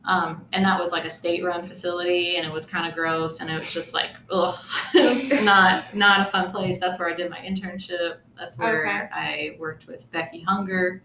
Um, 0.04 0.44
and 0.52 0.64
that 0.64 0.80
was 0.80 0.90
like 0.90 1.04
a 1.04 1.10
state-run 1.10 1.64
facility, 1.64 2.36
and 2.36 2.44
it 2.44 2.52
was 2.52 2.66
kind 2.66 2.88
of 2.88 2.94
gross, 2.94 3.40
and 3.40 3.48
it 3.48 3.56
was 3.60 3.72
just 3.72 3.94
like, 3.94 4.10
ugh, 4.30 4.56
not 5.44 5.94
not 5.94 6.20
a 6.20 6.24
fun 6.24 6.50
place. 6.50 6.78
That's 6.78 6.98
where 6.98 7.08
I 7.08 7.14
did 7.14 7.30
my 7.30 7.38
internship. 7.38 8.18
That's 8.36 8.58
where 8.58 8.88
Okay. 8.88 9.08
I 9.12 9.56
worked 9.60 9.86
with 9.86 10.10
Becky 10.10 10.40
Hunger, 10.40 11.02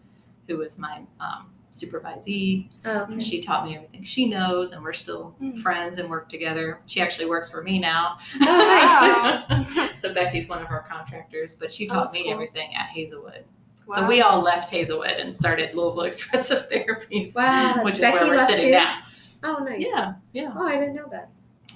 who 0.47 0.57
was 0.57 0.79
my 0.79 1.03
um, 1.19 1.51
supervisee. 1.77 2.69
Oh, 2.85 3.01
okay. 3.01 3.19
She 3.19 3.41
taught 3.41 3.65
me 3.65 3.75
everything 3.75 4.03
she 4.03 4.27
knows, 4.27 4.71
and 4.71 4.83
we're 4.83 4.93
still 4.93 5.35
Mm. 5.41 5.59
friends 5.59 5.97
and 5.99 6.09
work 6.09 6.29
together. 6.29 6.81
She 6.87 7.01
actually 7.01 7.27
works 7.27 7.49
for 7.49 7.61
me 7.63 7.79
now. 7.79 8.17
Oh, 8.41 9.43
nice. 9.49 9.99
so 10.01 10.13
Becky's 10.13 10.47
one 10.49 10.61
of 10.61 10.69
our 10.69 10.81
contractors, 10.89 11.55
but 11.55 11.71
she 11.71 11.87
Oh, 11.89 11.93
taught 11.93 12.01
that's 12.05 12.13
me 12.13 12.23
cool. 12.23 12.33
everything 12.33 12.73
at 12.75 12.87
Hazelwood. 12.89 13.45
Wow. 13.87 13.95
So 13.95 14.07
we 14.07 14.21
all 14.21 14.41
left 14.41 14.69
Hazelwood 14.69 15.11
and 15.11 15.33
started 15.33 15.73
Louisville 15.75 16.01
Expressive 16.01 16.67
Therapies, 16.71 17.33
Wow, 17.35 17.83
which 17.83 17.95
is 17.95 17.99
Becky 18.01 18.15
where 18.17 18.27
we're 18.27 18.39
sitting 18.45 18.65
too? 18.65 18.71
now. 18.71 18.99
Oh, 19.43 19.63
nice. 19.63 19.85
Yeah, 19.87 20.13
yeah. 20.33 20.51
Oh, 20.55 20.67
I 20.67 20.77
didn't 20.77 20.95
know 20.95 21.07
that. 21.11 21.29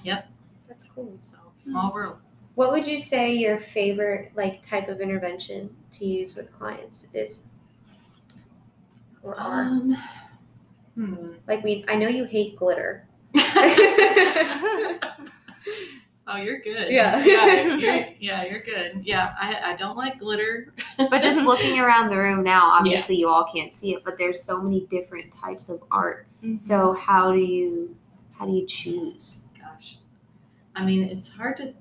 Yep. 0.04 0.28
That's 0.68 0.84
cool. 0.94 1.16
So 1.22 1.36
small 1.58 1.92
world. 1.92 2.16
What 2.54 2.72
would 2.72 2.86
you 2.86 2.98
say 2.98 3.32
your 3.34 3.58
favorite 3.58 4.32
like 4.34 4.66
type 4.66 4.88
of 4.88 5.00
intervention 5.00 5.74
to 5.92 6.04
use 6.04 6.36
with 6.36 6.52
clients 6.52 7.14
is? 7.14 7.48
Or 9.22 9.38
are? 9.38 9.62
Um, 9.62 9.96
hmm. 10.94 11.32
Like 11.46 11.62
we 11.62 11.84
I 11.88 11.96
know 11.96 12.08
you 12.08 12.24
hate 12.24 12.56
glitter. 12.56 13.06
oh, 16.26 16.36
you're 16.36 16.60
good. 16.60 16.90
Yeah. 16.90 17.22
yeah, 17.24 17.76
you're, 17.76 18.06
yeah, 18.18 18.44
you're 18.44 18.62
good. 18.62 19.00
Yeah, 19.02 19.34
I, 19.40 19.72
I 19.72 19.76
don't 19.76 19.96
like 19.96 20.18
glitter. 20.18 20.72
But 20.98 21.22
just 21.22 21.42
looking 21.46 21.78
around 21.78 22.10
the 22.10 22.18
room 22.18 22.42
now, 22.42 22.66
obviously 22.66 23.16
you 23.16 23.28
all 23.28 23.50
can't 23.52 23.72
see 23.74 23.94
it, 23.94 24.04
but 24.04 24.18
there's 24.18 24.42
so 24.42 24.60
many 24.62 24.86
different 24.90 25.32
types 25.34 25.68
of 25.68 25.82
art. 25.90 26.26
Mhm. 26.44 26.60
So 26.60 26.92
how 26.94 27.32
do 27.32 27.38
you 27.38 27.96
how 28.32 28.46
do 28.46 28.52
you 28.52 28.66
choose? 28.66 29.44
Gosh, 29.58 29.98
I 30.74 30.84
mean, 30.84 31.04
it's 31.04 31.28
hard 31.28 31.56
to. 31.58 31.74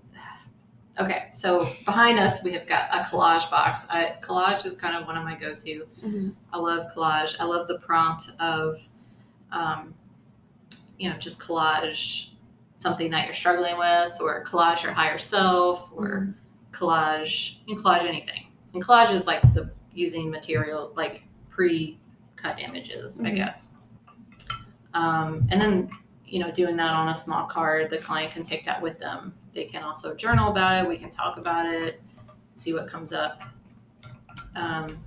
Okay, 1.02 1.30
so 1.34 1.68
behind 1.86 2.20
us 2.20 2.44
we 2.44 2.52
have 2.54 2.68
got 2.68 2.94
a 2.94 3.00
collage 3.00 3.50
box. 3.50 3.88
I, 3.90 4.16
collage 4.22 4.66
is 4.66 4.76
kind 4.76 4.96
of 4.96 5.08
one 5.08 5.18
of 5.18 5.24
my 5.24 5.36
go-to. 5.36 5.88
I 6.54 6.58
love 6.60 6.88
collage. 6.96 7.36
I 7.40 7.46
love 7.46 7.68
the 7.68 7.80
prompt 7.80 8.32
of, 8.40 8.88
um, 9.52 9.94
you 11.00 11.10
know, 11.10 11.18
just 11.18 11.40
collage 11.40 12.30
something 12.76 13.10
that 13.12 13.26
you're 13.26 13.34
struggling 13.34 13.78
with, 13.78 14.20
or 14.22 14.44
collage 14.46 14.84
your 14.84 14.92
higher 14.92 15.18
self, 15.18 15.90
or 15.96 16.36
collage. 16.72 17.56
You 17.66 17.76
can 17.76 17.84
collage 17.84 18.04
anything. 18.04 18.48
And 18.74 18.84
collage 18.84 19.12
is 19.12 19.26
like 19.26 19.42
the 19.54 19.72
using 19.94 20.30
material 20.30 20.94
like 20.96 21.24
pre-cut 21.50 22.60
images, 22.60 23.20
I 23.20 23.32
Mhm. 23.32 23.36
guess. 23.36 23.76
Um, 24.94 25.48
and 25.50 25.60
then 25.62 25.90
you 26.32 26.40
know, 26.40 26.50
doing 26.50 26.78
that 26.78 26.92
on 26.92 27.10
a 27.10 27.16
small 27.16 27.46
card, 27.46 27.90
the 27.90 27.98
client 27.98 28.32
can 28.32 28.42
take 28.42 28.64
that 28.64 28.82
with 28.82 28.98
them. 28.98 29.34
They 29.52 29.66
can 29.66 29.84
also 29.84 30.16
journal 30.16 30.50
about 30.50 30.82
it. 30.84 30.88
We 30.88 30.98
can 30.98 31.10
talk 31.10 31.38
about 31.38 31.66
it, 31.66 32.02
see 32.56 32.74
what 32.74 32.88
comes 32.88 33.12
up. 33.12 33.42
Um, 34.56 35.04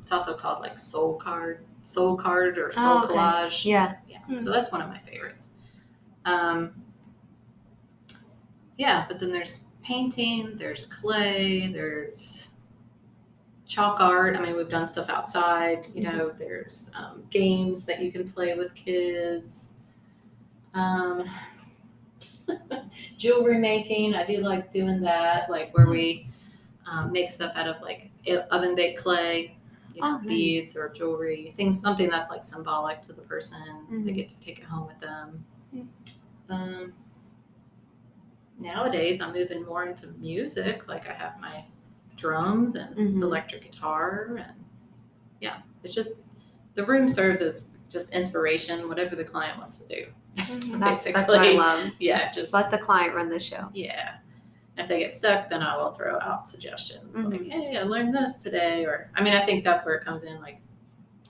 it's 0.00 0.12
also 0.12 0.34
called 0.34 0.60
like 0.60 0.78
soul 0.78 1.14
card, 1.16 1.66
soul 1.82 2.16
card, 2.16 2.56
or 2.56 2.72
soul 2.72 2.84
Oh, 2.84 3.04
okay. 3.04 3.14
collage. 3.14 3.64
Yeah. 3.66 3.96
Yeah. 4.08 4.20
Hmm. 4.20 4.38
So 4.40 4.50
that's 4.50 4.72
one 4.72 4.80
of 4.80 4.88
my 4.88 4.98
favorites. 5.00 5.50
Um, 6.24 6.72
yeah, 8.78 9.04
but 9.06 9.20
then 9.20 9.30
there's 9.30 9.64
painting, 9.82 10.56
there's 10.56 10.86
clay, 10.86 11.70
there's 11.70 12.48
chalk 13.66 14.00
art. 14.00 14.36
I 14.36 14.40
mean, 14.40 14.56
we've 14.56 14.68
done 14.70 14.86
stuff 14.86 15.10
outside. 15.10 15.86
You 15.92 16.02
know, 16.04 16.30
there's 16.36 16.90
um, 16.94 17.24
games 17.30 17.84
that 17.84 18.00
you 18.00 18.10
can 18.10 18.26
play 18.26 18.54
with 18.54 18.74
kids. 18.74 19.70
Um, 20.76 21.24
jewelry 23.16 23.58
making, 23.58 24.14
I 24.14 24.24
do 24.24 24.38
like 24.38 24.70
doing 24.70 25.00
that, 25.00 25.50
like 25.50 25.74
where 25.74 25.88
we 25.88 26.28
um, 26.86 27.10
make 27.12 27.30
stuff 27.30 27.52
out 27.56 27.66
of 27.66 27.80
like 27.80 28.10
oven 28.50 28.74
baked 28.74 28.98
clay, 29.00 29.56
you 29.94 30.02
know, 30.02 30.08
Oh, 30.08 30.16
nice. 30.18 30.26
beads 30.26 30.76
or 30.76 30.90
jewelry, 30.90 31.52
things, 31.56 31.80
something 31.80 32.08
that's 32.10 32.30
like 32.30 32.44
symbolic 32.44 33.00
to 33.02 33.12
the 33.14 33.22
person. 33.22 33.86
They 34.04 34.12
Mhm. 34.12 34.14
get 34.14 34.28
to 34.28 34.40
take 34.40 34.58
it 34.58 34.64
home 34.64 34.86
with 34.86 34.98
them. 34.98 35.44
Mm. 35.74 35.86
Um, 36.50 36.92
nowadays, 38.58 39.20
I'm 39.20 39.32
moving 39.32 39.64
more 39.64 39.84
into 39.86 40.08
music. 40.18 40.86
Like 40.88 41.08
I 41.08 41.12
have 41.14 41.40
my 41.40 41.64
drums 42.16 42.74
and 42.76 42.94
Mhm. 42.96 43.22
electric 43.22 43.62
guitar, 43.62 44.36
and 44.38 44.64
yeah, 45.40 45.62
it's 45.82 45.94
just 45.94 46.12
the 46.74 46.84
room 46.84 47.08
serves 47.08 47.40
as 47.40 47.70
just 47.88 48.12
inspiration, 48.12 48.88
whatever 48.88 49.16
the 49.16 49.24
client 49.24 49.58
wants 49.58 49.78
to 49.78 49.88
do. 49.88 50.12
Mhm. 50.36 50.80
That's, 50.80 51.04
that's 51.04 51.28
what 51.28 51.38
I 51.38 51.42
Basically. 51.42 51.58
love. 51.58 51.90
Yeah, 51.98 52.30
just 52.32 52.52
Let 52.52 52.70
the 52.70 52.78
client 52.78 53.14
run 53.14 53.28
the 53.28 53.40
show. 53.40 53.68
yeah. 53.74 54.16
If 54.78 54.88
they 54.88 54.98
get 54.98 55.14
stuck, 55.14 55.48
then 55.48 55.62
I 55.62 55.74
will 55.76 55.92
throw 55.92 56.18
out 56.20 56.46
suggestions 56.46 57.24
like, 57.24 57.40
Mhm. 57.42 57.50
"Hey, 57.50 57.76
I 57.78 57.82
learned 57.84 58.14
this 58.14 58.42
today," 58.42 58.84
or 58.84 59.10
I 59.14 59.22
mean, 59.22 59.32
I 59.32 59.42
think 59.44 59.64
that's 59.64 59.86
where 59.86 59.94
it 59.94 60.04
comes 60.04 60.22
in. 60.24 60.38
Like, 60.42 60.60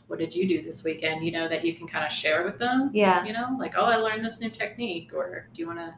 what 0.08 0.18
did 0.18 0.34
you 0.34 0.48
do 0.48 0.62
this 0.62 0.82
weekend? 0.82 1.24
You 1.24 1.30
know, 1.30 1.46
that 1.46 1.64
you 1.64 1.72
can 1.74 1.86
kind 1.86 2.04
of 2.04 2.10
share 2.10 2.44
with 2.44 2.58
them. 2.58 2.90
Yeah. 2.92 3.24
You 3.24 3.32
know, 3.32 3.56
like, 3.58 3.74
oh, 3.76 3.84
I 3.84 3.96
learned 3.96 4.24
this 4.24 4.40
new 4.40 4.50
technique, 4.50 5.12
or 5.14 5.46
do 5.54 5.62
you 5.62 5.68
want 5.68 5.78
to, 5.78 5.94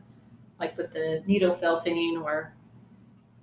like, 0.60 0.76
with 0.76 0.92
the 0.92 1.22
needle 1.26 1.54
felting 1.54 2.18
or 2.18 2.52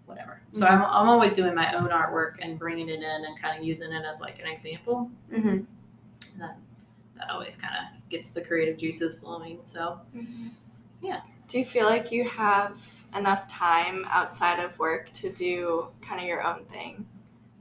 whatever. 0.06 0.40
So 0.54 0.68
I'm 0.68 0.84
I'm 0.84 1.10
always 1.10 1.34
doing 1.34 1.56
my 1.56 1.74
own 1.74 1.90
artwork 1.90 2.36
and 2.44 2.60
bringing 2.60 2.90
it 2.90 3.00
in 3.02 3.26
and 3.26 3.42
kind 3.42 3.58
of 3.60 3.66
using 3.66 3.92
it 3.92 4.06
as 4.06 4.22
like 4.22 4.38
an 4.40 4.46
example. 4.48 5.10
hmm 5.34 5.62
That 6.38 6.58
always 7.30 7.56
kind 7.56 7.74
of 7.76 8.10
gets 8.10 8.32
the 8.32 8.42
creative 8.42 8.78
juices 8.78 9.16
flowing. 9.16 9.60
So 9.64 10.00
Mhm. 10.16 10.52
Yeah. 11.02 11.22
Do 11.48 11.60
you 11.60 11.66
feel 11.66 11.86
like 11.86 12.12
you 12.12 12.24
have 12.28 12.82
enough 13.16 13.48
time 13.48 14.06
outside 14.10 14.60
of 14.60 14.78
work 14.80 15.12
to 15.14 15.32
do 15.32 15.88
kind 16.02 16.20
of 16.20 16.28
your 16.28 16.42
own 16.42 16.66
thing 16.66 17.06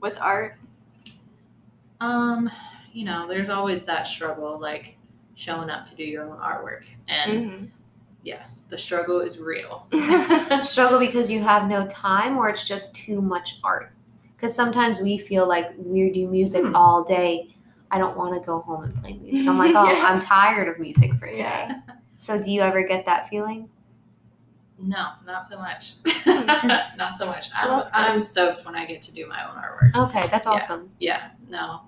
with 0.00 0.16
art? 0.20 0.56
Um, 2.00 2.50
you 2.92 3.04
know, 3.04 3.26
there's 3.28 3.48
always 3.48 3.84
that 3.84 4.06
struggle, 4.06 4.58
like 4.58 4.96
showing 5.34 5.70
up 5.70 5.86
to 5.86 5.96
do 5.96 6.04
your 6.04 6.24
own 6.24 6.38
artwork. 6.38 6.84
And 7.08 7.32
Mhm. 7.44 7.70
yes, 8.22 8.62
the 8.68 8.78
struggle 8.78 9.20
is 9.20 9.38
real. 9.38 9.86
Struggle 10.62 10.98
because 10.98 11.30
you 11.30 11.42
have 11.42 11.68
no 11.68 11.86
time, 11.88 12.36
or 12.38 12.48
it's 12.48 12.64
just 12.64 12.94
too 12.94 13.20
much 13.20 13.58
art. 13.64 13.92
Because 14.36 14.54
sometimes 14.54 15.00
we 15.00 15.18
feel 15.18 15.46
like 15.46 15.72
we 15.78 16.10
do 16.10 16.28
music 16.28 16.64
Hmm. 16.64 16.74
all 16.76 17.04
day. 17.04 17.53
I 17.94 17.98
don't 17.98 18.16
want 18.16 18.34
to 18.34 18.44
go 18.44 18.58
home 18.60 18.82
and 18.82 18.94
play 18.96 19.12
music. 19.22 19.46
I'm 19.46 19.56
like, 19.56 19.72
oh, 19.76 19.86
Yeah. 19.88 20.04
I'm 20.06 20.20
tired 20.20 20.68
of 20.68 20.80
music 20.80 21.14
for 21.14 21.26
today. 21.26 21.38
Yeah. 21.38 21.80
So, 22.18 22.42
do 22.42 22.50
you 22.50 22.60
ever 22.60 22.82
get 22.86 23.06
that 23.06 23.28
feeling? 23.28 23.68
No, 24.80 25.10
not 25.24 25.48
so 25.48 25.56
much. 25.58 25.92
Not 26.26 27.16
so 27.16 27.26
much. 27.26 27.48
I'm, 27.54 27.68
Well. 27.68 27.88
I'm 27.94 28.20
stoked 28.20 28.64
when 28.66 28.74
I 28.74 28.84
get 28.84 29.00
to 29.02 29.12
do 29.12 29.28
my 29.28 29.44
own 29.48 29.54
artwork. 29.54 29.94
Okay, 30.08 30.26
that's 30.28 30.46
awesome. 30.48 30.90
Yeah, 30.98 31.28
no. 31.48 31.82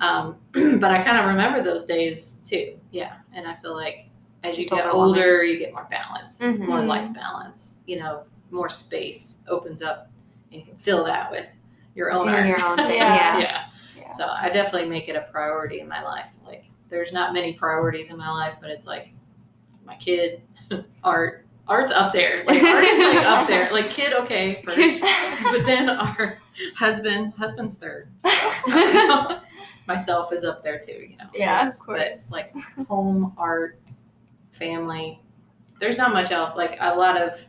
Um, 0.00 0.36
but 0.52 0.90
I 0.90 1.02
kind 1.04 1.18
of 1.18 1.26
remember 1.26 1.62
those 1.62 1.84
days 1.84 2.38
too. 2.44 2.76
Yeah. 2.90 3.12
And 3.32 3.46
I 3.46 3.54
feel 3.54 3.74
like 3.74 4.08
as 4.42 4.58
you 4.58 4.68
get 4.68 4.86
older, 4.92 5.44
you 5.44 5.58
get 5.60 5.72
more 5.72 5.86
balance, 5.88 6.40
Mhm. 6.40 6.66
more 6.66 6.82
life 6.82 7.12
balance, 7.14 7.78
you 7.86 8.00
know, 8.00 8.24
more 8.50 8.68
space 8.68 9.42
opens 9.48 9.80
up 9.80 10.10
and 10.50 10.60
you 10.60 10.66
can 10.66 10.76
fill 10.76 11.04
that 11.04 11.30
with 11.30 11.46
your 11.94 12.10
own 12.10 12.22
Doing 12.24 12.34
art. 12.34 12.46
your 12.48 12.64
own. 12.64 12.78
Yeah. 12.78 12.88
Yeah. 12.88 13.38
yeah. 13.38 13.64
Yeah. 14.04 14.12
So 14.12 14.26
I 14.28 14.48
definitely 14.50 14.88
make 14.88 15.08
it 15.08 15.16
a 15.16 15.22
priority 15.32 15.80
in 15.80 15.88
my 15.88 16.02
life. 16.02 16.30
Like 16.46 16.64
there's 16.90 17.12
not 17.12 17.32
many 17.32 17.54
priorities 17.54 18.10
in 18.10 18.16
my 18.16 18.30
life, 18.30 18.58
but 18.60 18.70
it's 18.70 18.86
like 18.86 19.12
my 19.84 19.96
kid, 19.96 20.42
art. 21.04 21.40
Art's 21.66 21.92
up 21.92 22.12
there. 22.12 22.44
Like 22.46 22.62
art 22.62 22.84
is 22.84 22.98
like 22.98 23.26
up 23.26 23.46
there. 23.48 23.72
Like 23.72 23.88
kid, 23.90 24.12
okay, 24.12 24.62
first. 24.66 25.00
but 25.44 25.64
then 25.64 25.88
our 25.88 26.38
husband, 26.76 27.32
husband's 27.38 27.76
third. 27.78 28.10
So, 28.70 29.40
myself 29.86 30.30
is 30.32 30.44
up 30.44 30.62
there 30.62 30.78
too, 30.78 31.06
you 31.10 31.16
know. 31.16 31.24
Yeah, 31.34 31.66
of 31.66 31.78
course. 31.78 32.28
But 32.30 32.36
like 32.36 32.86
home, 32.86 33.32
art, 33.38 33.78
family. 34.52 35.20
There's 35.80 35.96
not 35.98 36.12
much 36.12 36.30
else. 36.32 36.54
Like 36.54 36.76
a 36.80 36.94
lot 36.94 37.16
of 37.16 37.42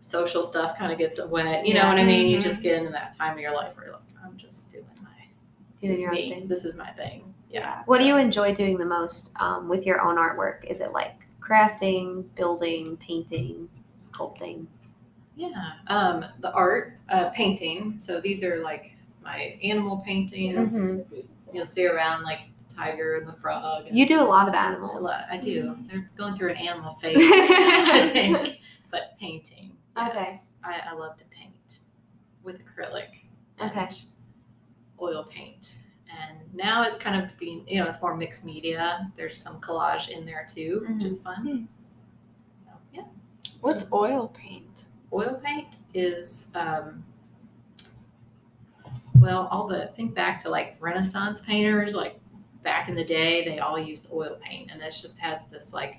social 0.00 0.42
stuff 0.42 0.76
kind 0.76 0.90
of 0.92 0.98
gets 0.98 1.18
away. 1.18 1.62
You 1.64 1.74
know 1.74 1.86
what 1.86 1.98
I 1.98 2.04
mean? 2.04 2.26
You 2.28 2.38
Mhm. 2.38 2.42
just 2.42 2.62
get 2.62 2.76
into 2.76 2.90
that 2.92 3.16
time 3.16 3.34
of 3.34 3.38
your 3.40 3.54
life 3.54 3.76
where 3.76 3.86
you're 3.86 3.94
like, 3.94 4.02
I'm 4.24 4.36
just 4.36 4.70
doing 4.72 4.84
my 5.02 5.10
this 5.80 5.90
is 5.90 6.00
your 6.00 6.10
own 6.10 6.14
me. 6.16 6.30
thing. 6.30 6.48
This 6.48 6.64
is 6.64 6.74
my 6.74 6.90
thing. 6.92 7.32
Yeah. 7.50 7.82
What 7.86 7.98
do 7.98 8.04
you 8.04 8.16
enjoy 8.16 8.54
doing 8.54 8.76
the 8.78 8.84
most 8.86 9.32
um, 9.40 9.68
with 9.68 9.86
your 9.86 10.00
own 10.02 10.16
artwork? 10.16 10.64
Is 10.64 10.80
it 10.80 10.92
like 10.92 11.14
crafting, 11.40 12.24
building, 12.34 12.96
painting, 12.98 13.68
sculpting? 14.00 14.66
Yeah. 15.36 15.72
Um, 15.86 16.24
the 16.40 16.52
art, 16.52 16.98
uh, 17.08 17.30
painting. 17.30 17.96
So 17.98 18.20
these 18.20 18.42
are 18.42 18.58
like 18.62 18.92
my 19.22 19.58
animal 19.62 19.98
paintings. 20.04 21.02
You'll 21.52 21.66
see 21.66 21.86
around 21.86 22.24
like 22.24 22.40
the 22.68 22.74
tiger 22.74 23.16
and 23.16 23.26
the 23.28 23.32
frog. 23.34 23.86
And 23.86 23.96
You 23.96 24.06
do 24.06 24.20
a 24.20 24.24
lot 24.24 24.48
of 24.48 24.54
animals. 24.54 25.04
lot- 25.04 25.24
I 25.30 25.36
do. 25.38 25.76
They're 25.90 26.10
going 26.16 26.34
through 26.34 26.50
an 26.52 26.56
animal 26.56 26.94
phase, 27.00 27.16
I 27.18 28.08
think. 28.12 28.58
But 28.90 29.16
painting. 29.20 29.76
Okay. 29.96 30.36
I, 30.64 30.80
I 30.90 30.94
love 30.94 31.16
to 31.18 31.24
paint 31.26 31.78
with 32.42 32.60
acrylic 32.64 33.22
and 33.58 33.70
Okay. 33.70 33.88
Oil 35.00 35.24
paint. 35.24 35.76
And 36.10 36.38
now 36.54 36.82
it's 36.82 36.96
kind 36.96 37.22
of 37.22 37.36
being, 37.38 37.64
you 37.68 37.80
know, 37.80 37.88
it's 37.88 38.00
more 38.00 38.16
mixed 38.16 38.44
media. 38.44 39.10
There's 39.16 39.38
some 39.38 39.60
collage 39.60 40.08
in 40.08 40.24
there 40.24 40.46
too, 40.48 40.86
which 40.88 41.04
is 41.04 41.20
fun. 41.20 41.36
Hmm. 41.36 42.64
So, 42.64 42.70
yeah. 42.92 43.04
What's 43.60 43.92
oil 43.92 44.28
paint? 44.28 44.86
oil 45.12 45.40
paint 45.42 45.76
is 45.94 46.48
um 46.54 47.04
well 49.18 49.48
all 49.50 49.66
the 49.66 49.90
think 49.94 50.14
back 50.14 50.38
to 50.38 50.50
like 50.50 50.76
renaissance 50.80 51.40
painters 51.40 51.94
like 51.94 52.18
back 52.62 52.88
in 52.88 52.94
the 52.94 53.04
day 53.04 53.44
they 53.44 53.58
all 53.58 53.78
used 53.78 54.08
oil 54.12 54.38
paint 54.42 54.70
and 54.70 54.80
this 54.80 55.00
just 55.00 55.18
has 55.18 55.46
this 55.46 55.72
like 55.72 55.98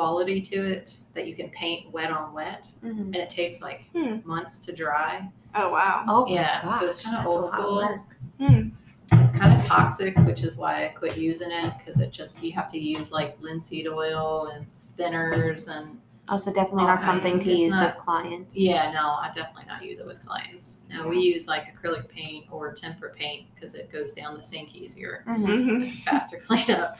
quality 0.00 0.40
to 0.42 0.56
it 0.56 0.98
that 1.14 1.26
you 1.26 1.34
can 1.34 1.48
paint 1.48 1.90
wet 1.90 2.10
on 2.10 2.32
wet 2.34 2.70
Mhm. 2.84 3.00
and 3.06 3.16
it 3.16 3.30
takes 3.30 3.60
like 3.62 3.86
Hmm. 3.94 4.18
months 4.24 4.58
to 4.60 4.72
dry 4.72 5.28
Oh 5.58 5.70
wow. 5.72 6.04
Oh 6.06 6.26
Yeah, 6.26 6.60
gosh, 6.66 6.80
so 6.80 6.86
it's 6.90 7.02
kinda 7.02 7.24
old 7.26 7.44
a 7.44 7.46
lot 7.46 7.58
of 7.58 7.64
school. 7.64 7.76
work. 7.76 8.00
Hmm. 8.38 8.68
it's 9.12 9.30
kind 9.32 9.54
of 9.56 9.60
toxic, 9.64 10.14
which 10.18 10.42
is 10.42 10.56
why 10.58 10.84
I 10.84 10.88
quit 10.88 11.16
using 11.16 11.50
it 11.50 11.72
because 11.78 12.00
it 12.00 12.10
just 12.12 12.42
you 12.42 12.52
have 12.52 12.68
to 12.72 12.78
use 12.78 13.10
like 13.10 13.40
linseed 13.40 13.86
oil 13.88 14.48
and 14.54 14.66
thinners 14.98 15.68
and 15.74 15.98
Also, 16.28 16.52
definitely 16.52 16.84
not 16.86 17.00
something 17.00 17.38
to 17.38 17.52
use 17.54 17.70
not- 17.72 17.94
with 17.94 17.98
clients. 18.04 18.58
yeah, 18.58 18.90
no, 18.90 19.10
I 19.24 19.30
definitely 19.32 19.66
not 19.68 19.82
use 19.84 20.00
it 20.00 20.06
with 20.06 20.20
clients. 20.26 20.80
No, 20.90 21.06
we 21.06 21.20
use 21.20 21.46
like 21.46 21.64
acrylic 21.72 22.08
paint 22.08 22.46
or 22.50 22.72
tempera 22.74 23.10
paint 23.14 23.46
because 23.54 23.76
it 23.76 23.90
goes 23.92 24.12
down 24.12 24.34
the 24.36 24.42
sink 24.42 24.74
easier, 24.74 25.22
Mhm. 25.28 25.46
Mhm. 25.46 25.92
faster 26.02 26.36
cleanup, 26.46 26.98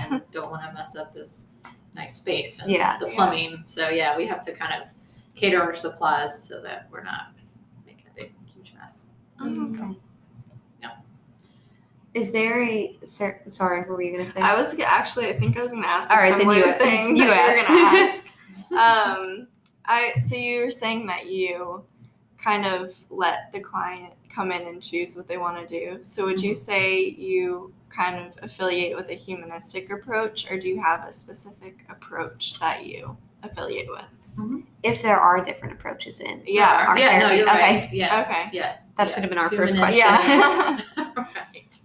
and 0.00 0.22
don't 0.32 0.50
want 0.50 0.64
to 0.64 0.72
mess 0.72 0.96
up 0.96 1.14
this 1.14 1.46
nice 1.98 2.14
space 2.16 2.60
and 2.60 2.70
Yeah. 2.70 2.96
the 2.98 3.08
Yeah. 3.08 3.14
plumbing. 3.14 3.62
So 3.64 3.88
yeah, 3.90 4.16
we 4.16 4.26
have 4.26 4.44
to 4.46 4.52
kind 4.52 4.80
of 4.80 4.88
cater 5.34 5.60
our 5.62 5.74
supplies 5.74 6.42
so 6.42 6.60
that 6.62 6.88
we're 6.90 7.02
not 7.04 7.32
making 7.86 8.06
a 8.10 8.14
big 8.14 8.32
huge 8.54 8.72
mess. 8.78 9.06
Oh, 9.40 9.64
okay. 9.74 9.98
Yeah. 10.80 10.90
Is 12.14 12.30
there 12.32 12.62
a 12.62 12.96
cer- 13.04 13.42
sorry? 13.48 13.80
What 13.80 13.90
were 13.90 14.02
you 14.02 14.12
gonna 14.12 14.26
say? 14.28 14.40
I 14.40 14.58
was 14.58 14.74
g- 14.74 14.82
actually. 14.82 15.28
I 15.28 15.38
think 15.38 15.56
I 15.58 15.62
was 15.62 15.72
gonna 15.72 15.86
ask. 15.86 16.10
All 16.10 16.16
a 16.16 16.20
right, 16.20 16.38
then 16.38 16.48
you- 16.48 16.72
thing 16.78 17.16
you 17.20 17.26
that 17.26 17.56
ask. 17.56 17.68
were 17.68 17.76
gonna 17.76 17.98
ask. 17.98 19.08
um, 19.10 19.48
I 19.84 20.12
so 20.18 20.36
you 20.36 20.60
were 20.64 20.70
saying 20.70 21.06
that 21.08 21.26
you 21.26 21.84
kind 22.38 22.64
of 22.66 22.96
let 23.10 23.50
the 23.52 23.60
client 23.60 24.12
come 24.32 24.52
in 24.52 24.62
and 24.68 24.80
choose 24.82 25.16
what 25.16 25.26
they 25.26 25.38
want 25.38 25.56
to 25.58 25.66
do. 25.66 25.98
So 26.02 26.26
would 26.26 26.36
Mm-hmm. 26.36 26.46
you 26.46 26.54
say 26.54 27.00
you 27.00 27.72
kind 27.90 28.18
of 28.26 28.32
affiliate 28.42 28.96
with 28.96 29.08
a 29.10 29.14
humanistic 29.14 29.90
approach, 29.90 30.50
or 30.50 30.58
do 30.58 30.68
you 30.68 30.80
have 30.82 31.06
a 31.06 31.12
specific 31.12 31.84
approach 31.88 32.58
that 32.60 32.86
you 32.86 33.16
affiliate 33.42 33.88
with? 33.88 34.04
if 34.84 35.02
there 35.02 35.18
are 35.18 35.42
different 35.44 35.72
approaches 35.74 36.20
in 36.20 36.40
Yeah. 36.46 36.86
art 36.88 36.98
yeah, 37.00 37.18
no, 37.18 37.32
you're 37.32 37.48
okay, 37.48 37.80
right. 37.80 37.92
Yes. 37.92 38.30
Okay. 38.30 38.50
Yeah. 38.52 38.76
that 38.96 39.08
yeah. 39.08 39.12
should 39.12 39.22
have 39.24 39.30
been 39.30 39.38
our 39.38 39.50
first 39.50 39.76
question. 39.76 39.98
Yeah. 39.98 40.80
right. 41.16 41.78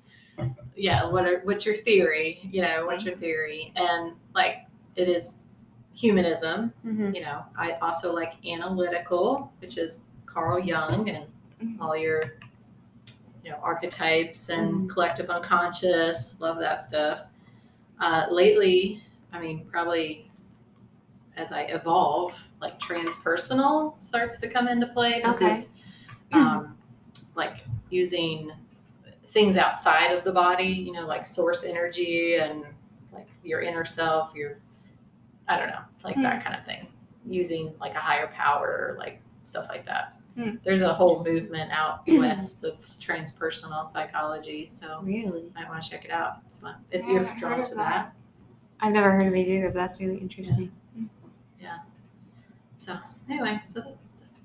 Yeah. 0.76 1.06
What 1.10 1.26
are 1.26 1.42
what's 1.46 1.66
your 1.66 1.74
theory? 1.76 2.48
You 2.52 2.62
know, 2.62 2.86
what's 2.86 3.04
your 3.04 3.18
theory? 3.18 3.74
And 3.76 4.14
like 4.36 4.68
it 4.96 5.10
is 5.10 5.40
humanism. 5.96 6.72
Mhm. 6.86 7.16
You 7.16 7.22
know, 7.22 7.44
I 7.58 7.72
also 7.82 8.14
like 8.14 8.34
analytical, 8.46 9.52
which 9.60 9.78
is 9.80 10.02
Carl 10.28 10.60
Jung 10.60 11.10
and 11.10 11.26
Mhm. 11.60 11.82
all 11.82 11.98
your 11.98 12.22
you 13.44 13.52
know 13.52 13.58
archetypes 13.62 14.50
and 14.50 14.90
collective 14.90 15.30
unconscious. 15.30 16.40
Love 16.40 16.60
that 16.60 16.82
stuff. 16.82 17.28
Uh, 18.00 18.26
lately, 18.32 19.04
I 19.32 19.40
mean, 19.40 19.66
probably 19.72 20.30
as 21.36 21.52
I 21.52 21.62
evolve, 21.64 22.40
like 22.62 22.80
transpersonal 22.80 24.00
starts 24.02 24.40
to 24.40 24.48
come 24.48 24.68
into 24.68 24.88
play. 24.88 25.22
This 25.24 25.36
Okay. 25.42 25.52
is 25.52 25.70
um, 26.34 26.78
like 27.36 27.64
using 27.90 28.52
things 29.28 29.58
outside 29.58 30.12
of 30.12 30.24
the 30.24 30.32
body, 30.32 30.66
you 30.68 30.92
know, 30.92 31.08
like 31.08 31.26
source 31.26 31.64
energy 31.64 32.36
and 32.36 32.64
like 33.12 33.28
your 33.44 33.62
inner 33.62 33.84
self, 33.84 34.34
your, 34.36 34.58
I 35.48 35.58
don't 35.58 35.70
know, 35.70 35.82
like 36.04 36.16
that 36.18 36.44
kind 36.44 36.56
of 36.56 36.64
thing. 36.66 36.88
Using 37.28 37.74
like 37.80 37.96
a 37.96 38.00
higher 38.00 38.28
power, 38.28 38.96
like 39.00 39.20
stuff 39.44 39.68
like 39.70 39.86
that. 39.88 40.20
Hmm. 40.36 40.56
There's 40.64 40.82
a 40.82 40.94
whole 40.94 41.24
movement 41.24 41.72
out 41.72 42.02
west 42.08 42.64
of 42.64 42.80
transpersonal 43.00 43.86
psychology, 43.88 44.66
so 44.66 45.00
Really, 45.04 45.44
might 45.54 45.70
want 45.70 45.84
to 45.84 45.90
check 45.90 46.06
it 46.06 46.12
out. 46.12 46.38
It's 46.48 46.58
fun 46.58 46.76
if 46.92 47.02
Yeah, 47.04 47.12
you're 47.12 47.36
drawn 47.38 47.64
to 47.64 47.76
that. 47.76 47.78
that. 47.78 48.14
I've 48.80 48.94
never 48.94 49.12
heard 49.12 49.24
of 49.28 49.34
it 49.36 49.48
either, 49.48 49.68
but 49.70 49.76
that's 49.76 50.00
really 50.00 50.18
interesting. 50.18 50.72
Yeah. 51.62 51.78
So 52.78 52.98
anyway, 53.30 53.62
so 53.68 53.82
that's 54.22 54.40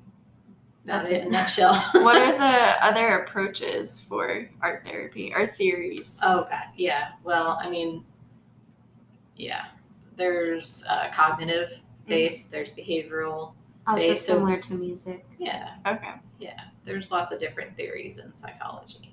about 0.85 1.05
That's 1.05 1.09
it 1.09 1.15
it. 1.15 1.21
in 1.23 1.29
a 1.29 1.31
nutshell. 1.31 1.75
what 1.93 2.17
are 2.17 2.33
the 2.33 2.39
other 2.85 3.21
approaches 3.21 3.99
for 3.99 4.49
art 4.61 4.87
therapy 4.87 5.33
or 5.35 5.47
theories? 5.47 6.21
Oh 6.23 6.47
God, 6.51 6.65
yeah. 6.77 7.09
Well, 7.25 7.59
I 7.63 7.71
mean, 7.71 8.05
yeah. 9.37 9.65
There's 10.17 10.85
uh, 10.89 11.09
cognitive 11.13 11.79
based. 12.07 12.51
There's 12.51 12.73
behavioral. 12.75 13.53
Also 13.89 14.05
Okay, 14.07 14.15
so- 14.17 14.35
similar 14.35 14.59
to 14.59 14.75
music. 14.75 15.25
Yeah, 15.39 15.75
Okay. 15.87 16.13
yeah. 16.39 16.61
There's 16.85 17.11
lots 17.11 17.33
of 17.33 17.41
different 17.41 17.75
theories 17.77 18.19
in 18.19 18.35
psychology. 18.37 19.13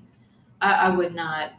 I, 0.61 0.73
I 0.73 0.89
would 0.89 1.15
not. 1.15 1.53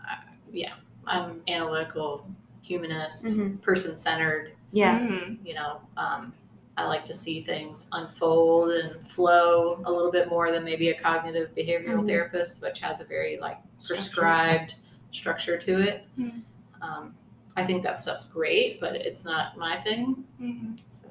Uh, 0.00 0.16
yeah, 0.52 0.74
I'm 1.06 1.42
analytical, 1.48 2.26
humanist, 2.62 3.24
Mhm. 3.26 3.60
person 3.62 3.96
centered. 3.98 4.52
Yeah, 4.72 4.98
Mhm. 5.00 5.38
You 5.46 5.54
know, 5.54 5.80
um, 5.96 6.32
I 6.76 6.86
like 6.86 7.04
to 7.06 7.14
see 7.14 7.42
things 7.42 7.86
unfold 7.92 8.70
and 8.70 9.04
flow 9.10 9.80
a 9.84 9.90
little 9.90 10.12
bit 10.12 10.28
more 10.28 10.52
than 10.52 10.62
maybe 10.64 10.90
a 10.90 10.94
cognitive 11.00 11.54
behavioral 11.54 12.02
Mhm. 12.02 12.06
therapist, 12.06 12.60
which 12.62 12.78
has 12.80 13.00
a 13.00 13.04
very 13.04 13.38
like 13.38 13.58
prescribed 13.86 14.74
structure 15.10 15.56
to 15.58 15.80
it. 15.80 16.06
Mhm. 16.18 16.42
Um, 16.82 17.14
I 17.56 17.64
think 17.64 17.82
that 17.82 17.98
stuff's 17.98 18.26
great, 18.26 18.78
but 18.78 18.94
it's 18.94 19.24
not 19.24 19.56
my 19.56 19.80
thing. 19.80 20.24
Mhm. 20.40 20.78
So 20.90 21.08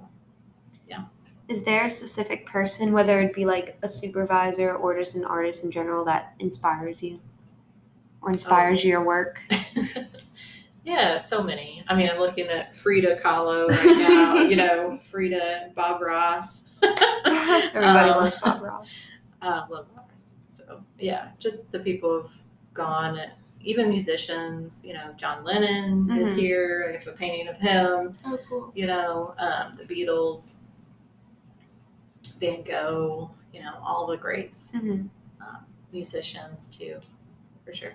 is 1.48 1.64
there 1.64 1.86
a 1.86 1.90
specific 1.90 2.46
person, 2.46 2.92
whether 2.92 3.20
it 3.22 3.34
be 3.34 3.46
like 3.46 3.78
a 3.84 3.88
supervisor 3.90 4.76
or 4.76 4.98
just 4.98 5.16
an 5.16 5.24
artist 5.26 5.64
in 5.64 5.72
general, 5.72 6.04
that 6.06 6.34
inspires 6.40 7.02
you 7.02 7.20
or 8.22 8.32
inspires 8.32 8.80
Oh. 8.84 8.88
your 8.88 9.04
work? 9.04 9.40
yeah, 10.84 11.18
so 11.18 11.44
many. 11.44 11.84
I 11.88 11.96
mean, 11.96 12.10
I'm 12.10 12.20
looking 12.20 12.48
at 12.48 12.76
Frida 12.76 13.20
Kahlo 13.22 13.70
right 13.70 13.98
now. 13.98 14.36
you 14.42 14.56
know, 14.64 15.00
Frida, 15.04 15.72
Bob 15.76 16.02
Ross. 16.02 16.72
Everybody 16.84 18.10
Um, 18.10 18.18
loves 18.18 18.40
Bob 18.42 18.62
Ross. 18.62 19.02
uh, 19.42 19.66
love 19.70 19.88
Ross. 19.96 20.36
So 20.48 20.82
yeah, 21.00 21.30
just 21.40 21.72
the 21.72 21.80
people 21.80 22.22
have 22.24 22.32
gone. 22.74 23.20
Even 23.62 23.90
musicians, 23.90 24.82
you 24.86 24.94
know, 24.94 25.12
John 25.18 25.44
Lennon 25.44 26.10
is 26.18 26.34
Mhm. 26.34 26.40
here. 26.40 26.88
I 26.90 26.94
have 26.94 27.08
a 27.08 27.12
painting 27.12 27.48
of 27.48 27.58
him. 27.58 28.14
Oh, 28.26 28.38
cool. 28.48 28.72
you 28.76 28.86
know, 28.86 29.34
um, 29.40 29.78
the 29.78 29.84
Beatles, 29.84 30.58
Van 32.38 32.62
Gogh, 32.64 33.32
you 33.54 33.62
know, 33.62 33.74
all 33.84 34.06
the 34.06 34.18
greats, 34.18 34.72
Mhm. 34.74 35.10
musicians 35.94 36.70
too, 36.70 37.00
for 37.66 37.74
sure. 37.74 37.94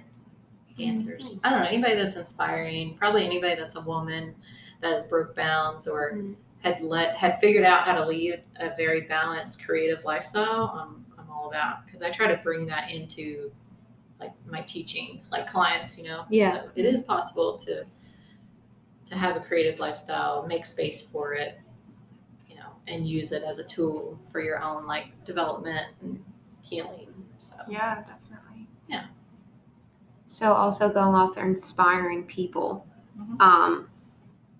Mm, 0.72 0.76
Dancers. 0.78 1.20
nice. 1.20 1.40
I 1.44 1.50
don't 1.50 1.61
know, 1.61 1.66
anybody 1.68 1.94
that's 1.94 2.16
inspiring, 2.16 2.96
probably 2.96 3.24
anybody 3.26 3.55
that's 3.55 3.76
a 3.76 3.81
woman 3.81 4.35
that 4.81 4.92
has 4.92 5.05
broke 5.05 5.35
bounds 5.37 5.87
or 5.87 6.12
Mhm. 6.14 6.37
had 6.61 6.81
let 6.81 7.16
had 7.16 7.38
figured 7.40 7.64
out 7.64 7.83
how 7.83 7.94
to 7.94 8.05
lead 8.07 8.42
a 8.57 8.74
very 8.76 9.02
balanced 9.02 9.64
creative 9.64 10.05
lifestyle. 10.05 10.70
I'm 10.74 11.05
I'm 11.18 11.31
all 11.31 11.48
about 11.48 11.85
because 11.87 12.02
I 12.02 12.11
try 12.11 12.26
to 12.28 12.38
bring 12.42 12.66
that 12.66 12.90
into 12.90 13.52
like 14.18 14.33
my 14.46 14.62
teaching, 14.62 15.20
like 15.31 15.46
clients, 15.46 15.98
you 15.98 16.05
know. 16.05 16.24
Yeah. 16.31 16.52
So 16.52 16.70
it 16.74 16.85
is 16.87 17.02
possible 17.02 17.59
to 17.59 17.85
to 19.05 19.14
have 19.18 19.37
a 19.37 19.40
creative 19.40 19.78
lifestyle, 19.81 20.46
make 20.46 20.64
space 20.64 21.02
for 21.02 21.35
it, 21.35 21.61
and 22.88 23.07
use 23.07 23.33
it 23.33 23.42
as 23.42 23.59
a 23.59 23.64
tool 23.64 24.18
for 24.31 24.40
your 24.40 24.62
own 24.62 24.87
like 24.87 25.07
development 25.25 25.87
and 26.01 26.23
healing. 26.62 27.09
So 27.38 27.57
Yeah, 27.68 27.97
definitely. 28.03 28.66
Yeah. 28.88 29.05
So 30.27 30.53
also 30.53 30.88
going 30.88 31.14
off 31.14 31.35
there 31.35 31.47
inspiring 31.47 32.25
people. 32.25 32.87
Mhm. 33.18 33.40
Um, 33.40 33.88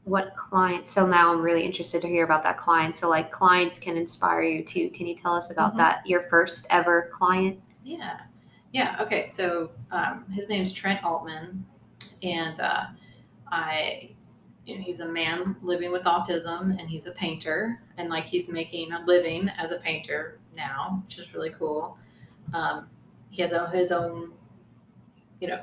what 0.05 0.35
clients? 0.35 0.91
So 0.91 1.07
now 1.07 1.33
I'm 1.33 1.41
really 1.41 1.63
interested 1.65 2.03
to 2.03 2.09
hear 2.09 2.25
about 2.25 2.43
that 2.43 2.59
client. 2.59 2.95
So 2.95 3.09
like 3.09 3.31
clients 3.31 3.79
can 3.79 3.97
inspire 3.97 4.43
you 4.43 4.65
too. 4.65 4.91
Can 4.91 5.07
you 5.07 5.15
tell 5.17 5.35
us 5.35 5.51
about 5.51 5.75
Mhm. 5.75 5.79
that? 5.79 6.07
Your 6.07 6.23
first 6.23 6.67
ever 6.71 7.09
client? 7.13 7.61
Yeah. 7.85 8.21
Yeah. 8.73 8.97
Okay. 9.01 9.27
So 9.27 9.71
um, 9.91 10.25
his 10.33 10.49
name's 10.49 10.73
Trent 10.73 11.03
Altman, 11.05 11.65
and 12.23 12.59
uh, 12.61 12.87
I, 13.49 14.11
you 14.65 14.77
know, 14.77 14.83
he's 14.83 15.01
a 15.01 15.09
man 15.09 15.57
living 15.63 15.93
with 15.93 16.05
autism, 16.05 16.79
and 16.81 16.89
he's 16.89 17.07
a 17.07 17.13
painter, 17.13 17.83
and 18.03 18.11
like 18.11 18.25
he's 18.25 18.49
making 18.49 18.93
a 18.93 19.01
living 19.07 19.49
as 19.57 19.71
a 19.71 19.77
painter 19.77 20.41
now, 20.57 21.03
which 21.05 21.19
is 21.19 21.33
really 21.33 21.51
cool. 21.51 21.97
Um, 22.53 22.88
he 23.31 23.41
has 23.43 23.55
his 23.73 23.93
own, 23.93 24.33
you 25.41 25.49
know. 25.49 25.61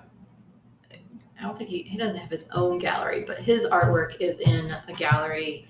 I 0.92 1.44
don't 1.44 1.58
think 1.58 1.70
he, 1.70 1.84
he 1.84 1.98
doesn't 1.98 2.18
have 2.18 2.30
his 2.30 2.50
own 2.54 2.80
gallery, 2.80 3.24
but 3.28 3.40
his 3.40 3.66
artwork 3.68 4.20
is 4.20 4.40
in 4.40 4.76
a 4.88 4.94
gallery 4.94 5.68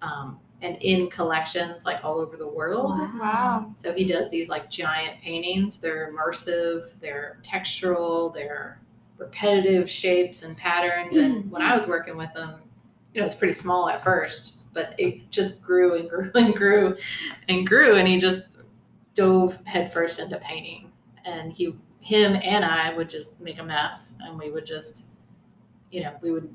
um, 0.00 0.38
and 0.62 0.76
in 0.80 1.08
collections 1.10 1.84
like 1.84 2.02
all 2.04 2.18
over 2.18 2.36
the 2.36 2.48
world. 2.48 2.98
Wow. 3.18 3.72
So 3.74 3.92
he 3.92 4.04
does 4.04 4.30
these 4.30 4.48
like 4.48 4.70
giant 4.70 5.20
paintings. 5.20 5.80
They're 5.80 6.12
immersive, 6.12 6.98
they're 7.00 7.38
textural, 7.42 8.32
they're 8.32 8.80
repetitive 9.18 9.88
shapes 9.88 10.42
and 10.44 10.56
patterns. 10.56 11.16
And 11.16 11.50
when 11.50 11.62
I 11.62 11.74
was 11.74 11.86
working 11.86 12.16
with 12.16 12.34
him, 12.34 12.60
you 13.12 13.20
know, 13.20 13.24
it 13.24 13.28
was 13.28 13.34
pretty 13.34 13.52
small 13.52 13.88
at 13.88 14.02
first, 14.02 14.58
but 14.72 14.94
it 14.98 15.30
just 15.30 15.62
grew 15.62 15.98
and 15.98 16.08
grew 16.08 16.30
and 16.34 16.54
grew 16.54 16.96
and 17.48 17.66
grew. 17.66 17.96
And 17.96 18.06
he 18.08 18.18
just 18.18 18.56
dove 19.14 19.58
headfirst 19.64 20.18
into 20.18 20.38
painting. 20.38 20.90
And 21.24 21.52
he, 21.52 21.74
him 22.00 22.36
and 22.42 22.64
I 22.64 22.94
would 22.94 23.08
just 23.08 23.40
make 23.40 23.58
a 23.58 23.62
mess 23.62 24.14
and 24.20 24.38
we 24.38 24.50
would 24.50 24.66
just, 24.66 25.06
you 25.90 26.02
know, 26.02 26.12
we 26.22 26.30
would 26.32 26.52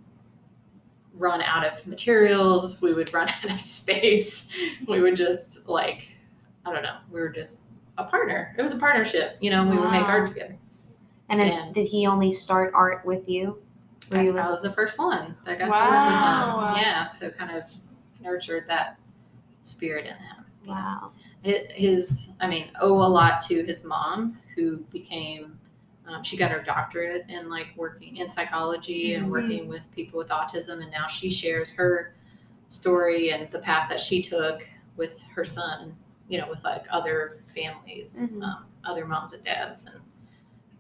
run 1.14 1.42
out 1.42 1.66
of 1.66 1.86
materials, 1.88 2.82
we 2.82 2.94
would 2.94 3.14
run 3.14 3.30
out 3.44 3.52
of 3.52 3.60
space, 3.62 4.50
we 4.88 5.02
would 5.02 5.16
just 5.16 5.68
like 5.68 6.12
I 6.66 6.74
don't 6.74 6.84
know. 6.84 6.98
We 7.12 7.22
were 7.22 7.30
just 7.30 7.62
a 7.98 8.04
partner. 8.04 8.54
It 8.58 8.62
was 8.62 8.74
a 8.74 8.78
partnership, 8.78 9.38
you 9.40 9.50
know. 9.50 9.64
We 9.64 9.78
would 9.78 9.90
make 9.90 10.04
art 10.04 10.28
together. 10.28 10.58
And 11.30 11.42
is, 11.42 11.54
And- 11.54 11.74
did 11.74 11.86
he 11.88 12.06
only 12.06 12.34
start 12.34 12.74
art 12.76 13.06
with 13.06 13.30
you? 13.30 13.62
Were 14.12 14.22
you 14.22 14.38
I, 14.38 14.48
I 14.48 14.50
was 14.50 14.62
the 14.62 14.72
first 14.72 15.00
one 15.00 15.36
that 15.46 15.60
got 15.60 15.70
Wow. 15.70 15.76
to 15.76 16.58
work 16.58 16.70
with 16.76 16.78
him. 16.78 16.84
Yeah, 16.92 17.08
so 17.08 17.30
kind 17.30 17.52
of 17.52 17.64
nurtured 18.22 18.68
that 18.68 18.98
spirit 19.62 20.06
in 20.06 20.14
him. 20.14 20.46
wow. 20.66 21.12
Hi- 21.46 21.68
His, 21.72 22.30
I 22.42 22.48
mean, 22.48 22.72
owe 22.82 22.94
a 23.06 23.08
lot 23.08 23.42
to 23.44 23.64
his 23.64 23.84
mom, 23.84 24.38
who 24.56 24.78
became, 24.92 25.58
um, 26.08 26.24
she 26.24 26.36
got 26.38 26.52
her 26.52 26.62
doctorate 26.62 27.26
in 27.30 27.50
like 27.50 27.68
working 27.76 28.18
in 28.18 28.30
psychology 28.30 29.14
and 29.14 29.28
Mhm. 29.28 29.30
working 29.32 29.68
with 29.68 29.90
people 29.92 30.18
with 30.18 30.30
autism, 30.30 30.82
and 30.82 30.92
now 30.92 31.08
she 31.08 31.30
shares 31.30 31.74
her 31.76 32.16
story 32.70 33.32
and 33.32 33.50
the 33.52 33.60
path 33.60 33.88
that 33.90 34.00
she 34.00 34.22
took 34.22 34.68
with 34.98 35.22
her 35.34 35.46
son. 35.46 35.96
You 36.30 36.40
know, 36.40 36.50
with 36.50 36.62
like 36.66 36.86
other 36.90 37.38
families, 37.56 38.34
Mhm. 38.34 38.44
um, 38.44 38.66
other 38.84 39.06
moms 39.06 39.32
and 39.34 39.44
dads, 39.46 39.86
and 39.86 40.02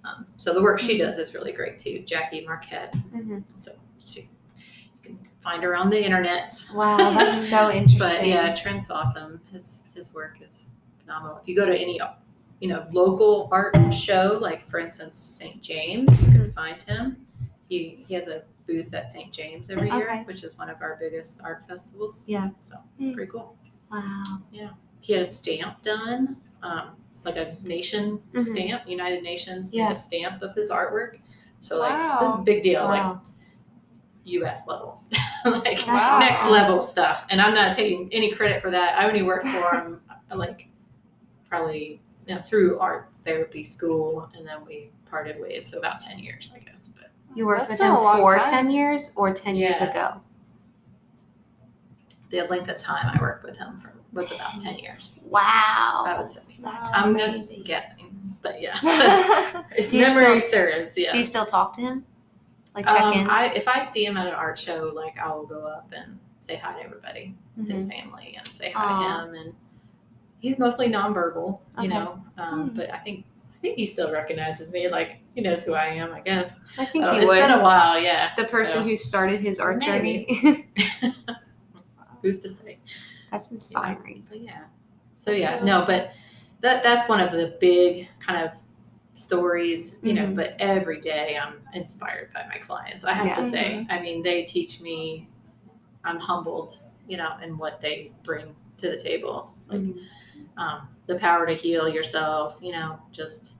um, 0.04 0.26
so 0.38 0.54
the 0.54 0.62
work 0.62 0.80
she 0.80 0.97
does 0.97 1.17
is 1.17 1.34
really 1.34 1.52
great 1.54 1.80
too. 1.80 2.00
Jackie 2.00 2.45
Marquette. 2.45 2.93
Mhm. 3.13 3.43
So 3.58 3.71
she, 4.00 4.30
can 5.08 5.20
find 5.41 5.63
her 5.63 5.76
on 5.76 5.89
the 5.89 6.04
internet. 6.04 6.50
Wow, 6.74 6.98
that's 6.98 7.50
so 7.50 7.72
interesting. 7.74 8.00
But 8.00 8.28
yeah, 8.28 8.54
Trent's 8.56 8.89
awesome. 8.89 9.41
His 9.52 9.84
his 9.96 10.13
work 10.13 10.38
is 10.46 10.70
phenomenal. 11.02 11.38
If 11.41 11.48
you 11.48 11.56
go 11.56 11.65
to 11.65 11.76
any 11.78 12.00
you 12.60 12.70
know 12.70 12.86
local 12.91 13.50
art 13.52 13.76
show, 13.93 14.38
like 14.41 14.70
for 14.70 14.80
instance 14.80 15.20
St. 15.20 15.62
James, 15.62 16.10
you 16.22 16.32
can 16.32 16.52
find 16.52 16.82
him. 16.82 17.26
He 17.70 18.04
he 18.08 18.13
has 18.13 18.28
a 18.28 18.43
booth 18.65 18.93
at 18.93 19.12
St. 19.12 19.32
James 19.32 19.70
every 19.70 19.88
Okay. 19.89 19.98
year, 19.98 20.24
which 20.26 20.43
is 20.43 20.58
one 20.58 20.70
of 20.70 20.82
our 20.82 20.98
biggest 21.00 21.41
art 21.43 21.65
festivals. 21.67 22.26
Yeah. 22.28 22.50
So 22.60 22.76
it's 23.00 23.10
Hmm. 23.10 23.13
pretty 23.15 23.32
cool. 23.32 23.56
Wow. 23.91 24.24
Yeah, 24.52 24.70
he 25.00 25.13
had 25.13 25.22
a 25.22 25.26
stamp 25.26 25.82
done, 25.82 26.36
um, 26.62 26.89
like 27.24 27.38
a 27.38 27.56
nation 27.63 28.20
Mhm. 28.34 28.41
stamp, 28.41 28.88
United 28.88 29.24
Nations 29.24 29.74
Yeah. 29.74 29.91
a 29.91 29.96
stamp 29.96 30.41
of 30.41 30.54
his 30.56 30.70
artwork. 30.70 31.20
So 31.62 31.80
like 31.80 32.20
this 32.20 32.30
is 32.32 32.36
a 32.36 32.43
big 32.43 32.63
deal. 32.63 32.84
Like 32.84 33.02
Wow. 33.04 33.22
U.S. 34.28 34.68
level, 34.68 35.02
like 35.46 35.86
Wow. 35.88 36.20
next 36.20 36.48
level 36.50 36.82
stuff. 36.82 37.26
And 37.30 37.40
I'm 37.42 37.54
not 37.54 37.74
taking 37.76 38.10
any 38.12 38.32
credit 38.34 38.62
for 38.62 38.70
that. 38.72 38.98
I 39.00 39.08
only 39.08 39.22
worked 39.24 39.48
for 39.48 39.76
him 39.76 40.02
um, 40.32 40.38
like 40.40 40.68
probably 41.50 42.02
you 42.28 42.36
know, 42.36 42.42
through 42.42 42.78
art 42.80 43.10
therapy 43.26 43.63
school, 43.63 44.30
and 44.36 44.46
then 44.48 44.58
we 44.66 44.92
parted 45.10 45.40
ways. 45.40 45.66
So 45.66 45.80
about 45.80 46.00
ten 46.02 46.20
years, 46.20 46.52
I 46.56 46.60
guess. 46.60 46.88
But 46.90 47.10
You 47.36 47.46
worked 47.46 47.68
with 47.70 47.78
still 47.78 48.06
him 48.12 48.18
for 48.18 48.36
time. 48.38 48.52
10 48.52 48.72
years 48.72 49.12
or 49.16 49.34
10 49.34 49.56
years 49.56 49.82
ago? 49.82 50.22
the 52.30 52.44
length 52.44 52.68
of 52.70 52.78
time 52.78 53.10
I 53.18 53.22
worked 53.22 53.46
with 53.46 53.58
him 53.58 53.80
for, 53.80 53.94
was 54.12 54.32
about 54.34 54.60
ten 54.60 54.78
years. 54.80 55.18
Wow. 55.24 56.04
I 56.06 56.16
would 56.20 56.30
say. 56.30 56.42
That's 56.60 56.92
I'm 56.94 57.12
amazing. 57.12 57.56
just 57.56 57.66
guessing, 57.66 58.13
but 58.42 58.62
yeah, 58.62 58.78
if 59.78 59.90
Do 59.92 59.98
you 59.98 60.04
memory 60.08 60.40
serves, 60.42 60.98
yeah. 60.98 61.13
Do 61.13 61.20
you 61.20 61.24
still 61.24 61.46
talk 61.46 61.76
to 61.76 61.82
him? 61.82 62.06
Like 62.78 62.86
check 62.86 63.02
Um, 63.02 63.13
in? 63.13 63.28
I 63.28 63.46
if 63.56 63.68
I 63.68 63.82
see 63.82 64.06
him 64.06 64.18
at 64.18 64.28
an 64.28 64.34
art 64.34 64.60
show, 64.60 64.92
like 64.94 65.18
I'll 65.18 65.48
go 65.48 65.66
up 65.66 65.92
and 65.96 66.20
say 66.38 66.58
hi 66.58 66.74
to 66.80 66.86
everybody, 66.86 67.34
his 67.68 67.84
Mhm. 67.84 67.90
family, 67.92 68.36
and 68.38 68.46
say 68.48 68.72
hi 68.72 68.84
Aw. 68.84 69.22
to 69.26 69.28
him. 69.30 69.34
And 69.36 69.54
he's 70.38 70.60
mostly 70.60 70.88
nonverbal, 70.88 71.60
you 71.80 71.86
Okay. 71.86 71.88
know. 71.88 72.24
Um, 72.38 72.70
Hmm. 72.70 72.76
But 72.76 72.94
I 72.94 73.00
think 73.00 73.26
I 73.56 73.58
think 73.60 73.78
he 73.78 73.88
still 73.88 74.12
recognizes 74.12 74.72
me. 74.72 74.88
Like 74.90 75.18
he 75.34 75.42
knows 75.42 75.63
who 75.63 75.74
I 75.74 75.86
am, 75.86 76.13
I 76.13 76.20
guess. 76.22 76.60
I 76.78 76.86
think 76.86 77.04
Oh, 77.06 77.13
he 77.13 77.18
it's 77.18 77.26
would. 77.28 77.40
been 77.40 77.50
a 77.50 77.63
while, 77.63 78.00
yeah. 78.00 78.30
the 78.38 78.44
person 78.44 78.82
so 78.82 78.84
who 78.84 78.96
started 78.96 79.42
his 79.42 79.60
art 79.60 79.82
journey. 79.82 80.28
who's 82.22 82.40
to 82.42 82.50
say? 82.50 82.78
That's 83.32 83.50
inspiring. 83.50 84.28
But 84.30 84.42
yeah. 84.42 84.66
So 85.16 85.32
yeah, 85.32 85.63
no, 85.63 85.84
but 85.88 86.12
that 86.62 86.84
that's 86.84 87.10
one 87.10 87.20
of 87.22 87.32
the 87.32 87.58
big 87.60 88.08
kind 88.20 88.46
of 88.46 88.52
stories, 89.17 89.97
you 90.03 90.13
know, 90.13 90.27
Mhm. 90.27 90.36
but 90.36 90.56
every 90.60 91.01
day 91.01 91.38
I'm 91.38 91.56
inspired 91.73 92.32
by 92.34 92.45
my 92.47 92.58
clients. 92.60 93.03
I 93.03 93.13
have 93.13 93.25
Yeah. 93.27 93.36
to 93.36 93.43
say. 93.43 93.86
I 93.89 93.99
mean, 93.99 94.21
they 94.23 94.43
teach 94.45 94.80
me 94.80 95.27
I'm 96.03 96.19
humbled, 96.19 96.77
you 97.08 97.17
know, 97.17 97.36
in 97.43 97.58
what 97.58 97.82
they 97.82 98.13
bring 98.23 98.56
to 98.77 98.89
the 98.89 98.97
table. 98.97 99.49
Like 99.67 99.82
Mhm. 99.82 99.99
um, 100.56 100.88
the 101.08 101.19
power 101.19 101.45
to 101.45 101.53
heal 101.53 101.89
yourself, 101.89 102.58
you 102.62 102.71
know, 102.71 102.97
just 103.12 103.53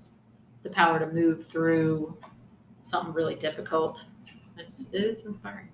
the 0.63 0.69
power 0.69 0.97
to 0.99 1.07
move 1.07 1.45
through 1.45 2.15
something 2.83 3.13
really 3.13 3.35
difficult. 3.35 4.05
It's 4.57 4.87
it 4.93 5.03
is 5.03 5.25
inspiring. 5.25 5.69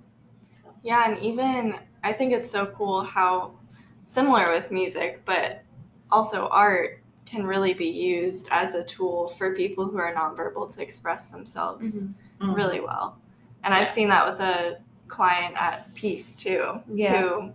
Yeah, 0.81 1.09
and 1.11 1.17
even 1.19 1.75
I 2.03 2.11
think 2.13 2.33
it's 2.33 2.49
so 2.49 2.65
cool 2.65 3.03
how 3.03 3.53
similar 4.05 4.49
with 4.51 4.71
music, 4.71 5.21
but 5.25 5.61
also 6.09 6.47
art 6.49 7.02
can 7.25 7.45
really 7.45 7.73
be 7.73 7.87
used 7.87 8.47
as 8.51 8.73
a 8.75 8.83
tool 8.83 9.29
for 9.37 9.55
people 9.55 9.85
who 9.85 9.97
are 9.97 10.13
nonverbal 10.13 10.73
to 10.75 10.81
express 10.81 11.27
themselves 11.27 12.09
Mhm. 12.39 12.55
really 12.55 12.79
well. 12.79 13.17
And 13.63 13.73
I've 13.73 13.87
seen 13.87 14.09
that 14.09 14.29
with 14.29 14.39
a 14.41 14.77
client 15.07 15.55
at 15.61 15.93
Peace 15.95 16.35
too, 16.35 16.81
Yeah. 16.87 17.21
who 17.21 17.51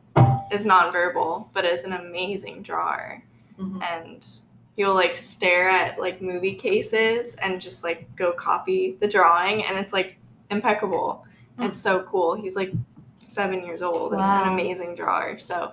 is 0.50 0.64
nonverbal 0.64 1.48
but 1.52 1.64
is 1.64 1.84
an 1.84 1.92
amazing 1.92 2.62
drawer. 2.62 3.22
Mhm. 3.58 3.82
And 3.82 4.26
he'll 4.76 4.94
like 4.94 5.16
stare 5.16 5.68
at 5.68 5.98
like 6.00 6.22
movie 6.22 6.54
cases 6.54 7.34
and 7.36 7.60
just 7.60 7.82
like 7.84 8.14
go 8.16 8.32
copy 8.32 8.96
the 9.00 9.08
drawing 9.08 9.64
and 9.64 9.76
it's 9.78 9.92
like 9.92 10.16
impeccable. 10.50 11.26
Mm. 11.58 11.66
It's 11.66 11.78
so 11.78 12.02
cool. 12.04 12.34
He's 12.34 12.56
like 12.56 12.72
seven 13.22 13.64
years 13.66 13.82
old 13.82 14.12
and 14.14 14.22
an 14.22 14.48
amazing 14.52 14.94
drawer. 14.94 15.38
So 15.38 15.72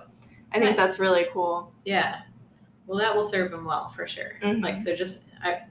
I 0.52 0.58
think 0.58 0.76
Nice. 0.76 0.76
that's 0.76 0.98
really 0.98 1.26
cool. 1.32 1.72
Yeah. 1.84 2.20
Well, 2.86 2.98
that 2.98 3.14
will 3.14 3.22
serve 3.22 3.50
them 3.50 3.64
well 3.64 3.88
for 3.88 4.06
sure. 4.06 4.32
Mhm. 4.42 4.62
Like, 4.62 4.76
so 4.76 4.94
just, 4.94 5.24
I, 5.42 5.62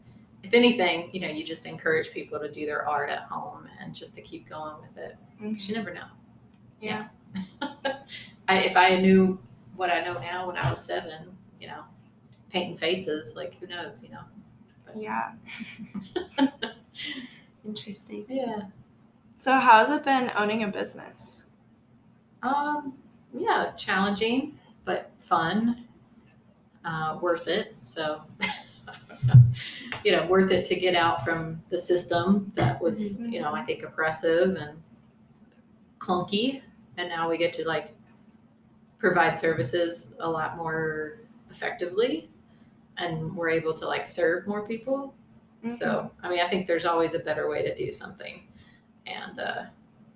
if 0.43 0.53
anything, 0.53 1.09
you 1.13 1.19
know, 1.21 1.27
you 1.29 1.43
just 1.43 1.65
encourage 1.65 2.11
people 2.11 2.39
to 2.39 2.51
do 2.51 2.65
their 2.65 2.87
art 2.87 3.09
at 3.09 3.23
home 3.23 3.67
and 3.79 3.95
just 3.95 4.15
to 4.15 4.21
keep 4.21 4.47
going 4.49 4.75
with 4.81 4.97
it. 4.97 5.17
'Cause 5.39 5.67
you 5.67 5.75
never 5.75 5.93
know. 5.93 6.07
Yeah. 6.81 7.07
I, 8.47 8.59
if 8.59 8.75
I 8.77 8.97
knew 8.97 9.39
what 9.75 9.89
I 9.89 10.01
know 10.03 10.19
now 10.19 10.47
when 10.47 10.57
I 10.57 10.69
was 10.69 10.83
seven, 10.83 11.35
you 11.59 11.67
know, 11.67 11.83
painting 12.49 12.77
faces, 12.77 13.35
like 13.35 13.55
who 13.59 13.67
knows, 13.67 14.03
you 14.03 14.09
know? 14.09 14.21
but. 14.85 14.95
Yeah. 15.01 15.31
Interesting. 17.65 18.25
Yeah. 18.29 18.63
So 19.37 19.53
how 19.53 19.79
has 19.79 19.89
it 19.89 20.03
been 20.05 20.31
owning 20.35 20.63
a 20.63 20.67
business? 20.67 21.45
Um, 22.43 22.93
yeah, 23.33 23.71
challenging, 23.75 24.57
but 24.85 25.11
fun. 25.19 25.84
Uh, 26.85 27.17
worth 27.19 27.47
it. 27.47 27.75
So, 27.81 28.21
you 30.03 30.11
know, 30.11 30.27
worth 30.27 30.51
it 30.51 30.65
to 30.65 30.75
get 30.75 30.95
out 30.95 31.25
from 31.25 31.59
the 31.69 31.79
system 31.79 32.51
that 32.53 32.79
was, 32.79 33.19
you 33.19 33.41
know, 33.41 33.55
I 33.55 33.63
think 33.63 33.81
oppressive 33.81 34.55
and 34.55 34.77
clunky. 35.97 36.61
And 36.97 37.09
now 37.09 37.27
we 37.27 37.39
get 37.39 37.53
to 37.53 37.67
like 37.67 37.95
provide 38.99 39.35
services 39.35 40.13
a 40.19 40.29
lot 40.29 40.57
more 40.57 41.21
effectively 41.49 42.29
and 42.97 43.35
we're 43.35 43.49
able 43.49 43.73
to 43.73 43.87
like 43.87 44.05
serve 44.05 44.45
more 44.45 44.67
people. 44.67 45.15
So, 45.75 46.11
I 46.21 46.29
mean, 46.29 46.41
I 46.41 46.47
think 46.47 46.67
there's 46.67 46.85
always 46.85 47.15
a 47.15 47.19
better 47.19 47.49
way 47.49 47.63
to 47.63 47.73
do 47.73 47.91
something. 47.91 48.43
And 49.07 49.39
uh, 49.39 49.63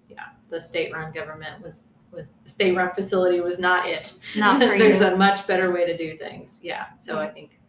yeah, 0.08 0.26
the 0.48 0.62
state-run 0.62 1.12
government 1.14 1.64
was 1.64 1.89
was 2.12 2.34
the 2.44 2.50
state-run 2.50 2.92
facility 2.94 3.40
was 3.42 3.60
not 3.60 3.88
it. 3.88 4.14
Not 4.36 4.60
there's 4.60 5.02
you. 5.02 5.08
a 5.08 5.16
much 5.16 5.46
better 5.48 5.72
way 5.72 5.86
to 5.86 5.98
do 5.98 6.16
things. 6.16 6.60
Yeah. 6.64 6.94
So 6.94 7.20
I 7.20 7.30
think, 7.30 7.60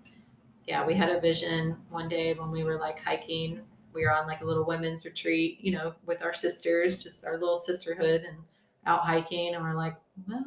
yeah, 0.67 0.85
we 0.85 0.95
had 0.95 1.11
a 1.11 1.21
vision 1.21 1.77
one 1.91 2.09
day 2.09 2.35
when 2.35 2.51
we 2.51 2.65
were 2.65 2.79
like 2.79 3.03
hiking. 3.03 3.61
We 3.93 4.05
were 4.05 4.13
on 4.13 4.27
like 4.27 4.41
a 4.41 4.45
little 4.45 4.65
women's 4.65 5.05
retreat, 5.05 5.59
you 5.61 5.73
know, 5.73 5.95
with 6.07 6.23
our 6.23 6.33
sisters, 6.33 7.03
just 7.03 7.25
our 7.25 7.39
little 7.39 7.57
sisterhood, 7.57 8.23
and 8.23 8.39
out 8.87 9.03
hiking. 9.03 9.55
And 9.55 9.65
we're 9.65 9.75
like, 9.75 9.97
well, 10.29 10.45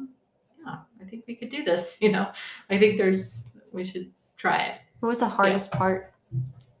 yeah, 0.64 0.76
I 1.00 1.04
think 1.04 1.24
we 1.26 1.34
could 1.34 1.50
do 1.50 1.62
this. 1.62 1.98
You 2.04 2.12
know, 2.12 2.32
I 2.70 2.78
think 2.78 2.98
there's 2.98 3.42
we 3.72 3.84
should 3.84 4.10
try 4.36 4.62
it. 4.62 4.80
What 5.00 5.10
was 5.10 5.20
the 5.20 5.28
hardest 5.28 5.72
part 5.72 6.14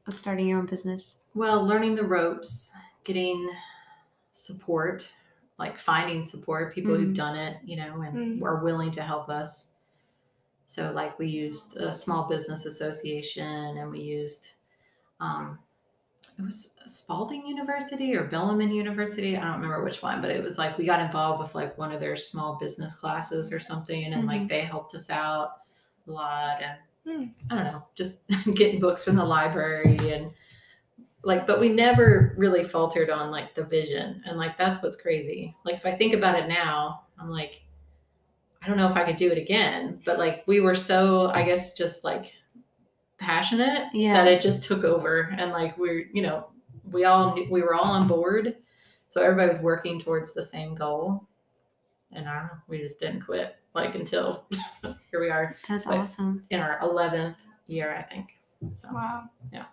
of 0.06 0.14
starting 0.14 0.48
your 0.48 0.58
own 0.58 0.66
business? 0.66 1.20
Well, 1.34 1.64
learning 1.64 1.94
the 1.94 2.04
ropes, 2.04 2.72
getting 3.04 3.50
support, 4.32 5.12
like 5.58 5.78
finding 5.78 6.24
support, 6.24 6.74
people 6.74 6.94
who've 6.94 7.10
Mhm. 7.10 7.14
done 7.16 7.36
it, 7.36 7.58
you 7.64 7.76
know, 7.76 8.02
and 8.02 8.40
Mhm. 8.40 8.42
are 8.44 8.62
willing 8.62 8.90
to 8.92 9.02
help 9.02 9.28
us. 9.28 9.72
So, 10.66 10.92
like, 10.92 11.18
we 11.18 11.28
used 11.28 11.76
a 11.76 11.92
small 11.92 12.28
business 12.28 12.64
association 12.64 13.76
and 13.76 13.90
we 13.90 14.00
used, 14.00 14.52
um, 15.20 15.58
it 16.38 16.42
was 16.42 16.70
Spalding 16.86 17.46
University 17.46 18.16
or 18.16 18.24
Bellarmine 18.24 18.72
University. 18.72 19.36
I 19.36 19.42
don't 19.42 19.60
remember 19.60 19.84
which 19.84 20.02
one, 20.02 20.20
but 20.22 20.30
it 20.30 20.42
was 20.42 20.58
like 20.58 20.76
we 20.78 20.86
got 20.86 21.00
involved 21.00 21.40
with 21.40 21.54
like 21.54 21.76
one 21.78 21.92
of 21.92 22.00
their 22.00 22.16
small 22.16 22.56
business 22.56 22.94
classes 22.94 23.52
or 23.52 23.60
something, 23.60 24.12
and 24.12 24.26
like 24.26 24.48
they 24.48 24.62
helped 24.62 24.94
us 24.94 25.10
out 25.10 25.62
a 26.08 26.10
lot. 26.10 26.62
And 26.62 26.78
Hmm. 27.06 27.24
I 27.50 27.54
don't 27.56 27.64
know, 27.72 27.86
just 27.94 28.26
getting 28.54 28.80
books 28.80 29.04
from 29.04 29.16
the 29.16 29.24
library 29.24 29.98
and 30.12 30.32
like, 31.24 31.46
but 31.46 31.60
we 31.60 31.68
never 31.68 32.34
really 32.36 32.64
faltered 32.64 33.10
on 33.10 33.30
like 33.30 33.54
the 33.54 33.64
vision. 33.64 34.22
And 34.26 34.36
like, 34.38 34.56
that's 34.58 34.82
what's 34.82 34.96
crazy. 35.00 35.54
Like, 35.64 35.74
if 35.76 35.86
I 35.86 35.92
think 35.92 36.14
about 36.14 36.38
it 36.38 36.48
now, 36.48 37.02
I'm 37.18 37.30
like, 37.30 37.62
I 38.62 38.66
don't 38.68 38.76
know 38.76 38.88
if 38.88 38.96
I 38.96 39.04
could 39.04 39.16
do 39.16 39.30
it 39.30 39.38
again, 39.38 40.00
but 40.04 40.18
like, 40.18 40.42
we 40.46 40.60
were 40.60 40.74
so, 40.74 41.28
I 41.28 41.42
guess, 41.42 41.74
just 41.74 42.02
like 42.04 42.32
passionate 43.18 43.88
Yeah. 43.92 44.14
that 44.14 44.28
it 44.32 44.40
just 44.40 44.62
took 44.64 44.84
over. 44.84 45.34
And 45.38 45.50
like, 45.50 45.76
we're, 45.78 46.06
you 46.12 46.22
know, 46.22 46.48
we 46.90 47.04
all 47.04 47.34
knew, 47.34 47.46
we 47.50 47.62
were 47.62 47.74
all 47.74 47.84
on 47.90 48.06
board, 48.08 48.56
so 49.08 49.22
everybody 49.22 49.48
was 49.48 49.60
working 49.60 50.00
towards 50.00 50.34
the 50.34 50.42
same 50.42 50.74
goal. 50.74 51.26
And 52.12 52.28
I 52.28 52.48
we 52.68 52.78
just 52.78 53.00
didn't 53.00 53.22
quit 53.22 53.56
like 53.74 53.94
until 53.94 54.44
here 54.82 55.20
we 55.20 55.30
are 55.30 55.56
That's 55.68 55.86
awesome. 55.86 56.42
in 56.50 56.60
our 56.60 56.78
eleventh 56.82 57.38
year, 57.66 57.94
I 57.96 58.02
think. 58.02 58.28
So 58.74 58.88
Wow. 58.92 59.28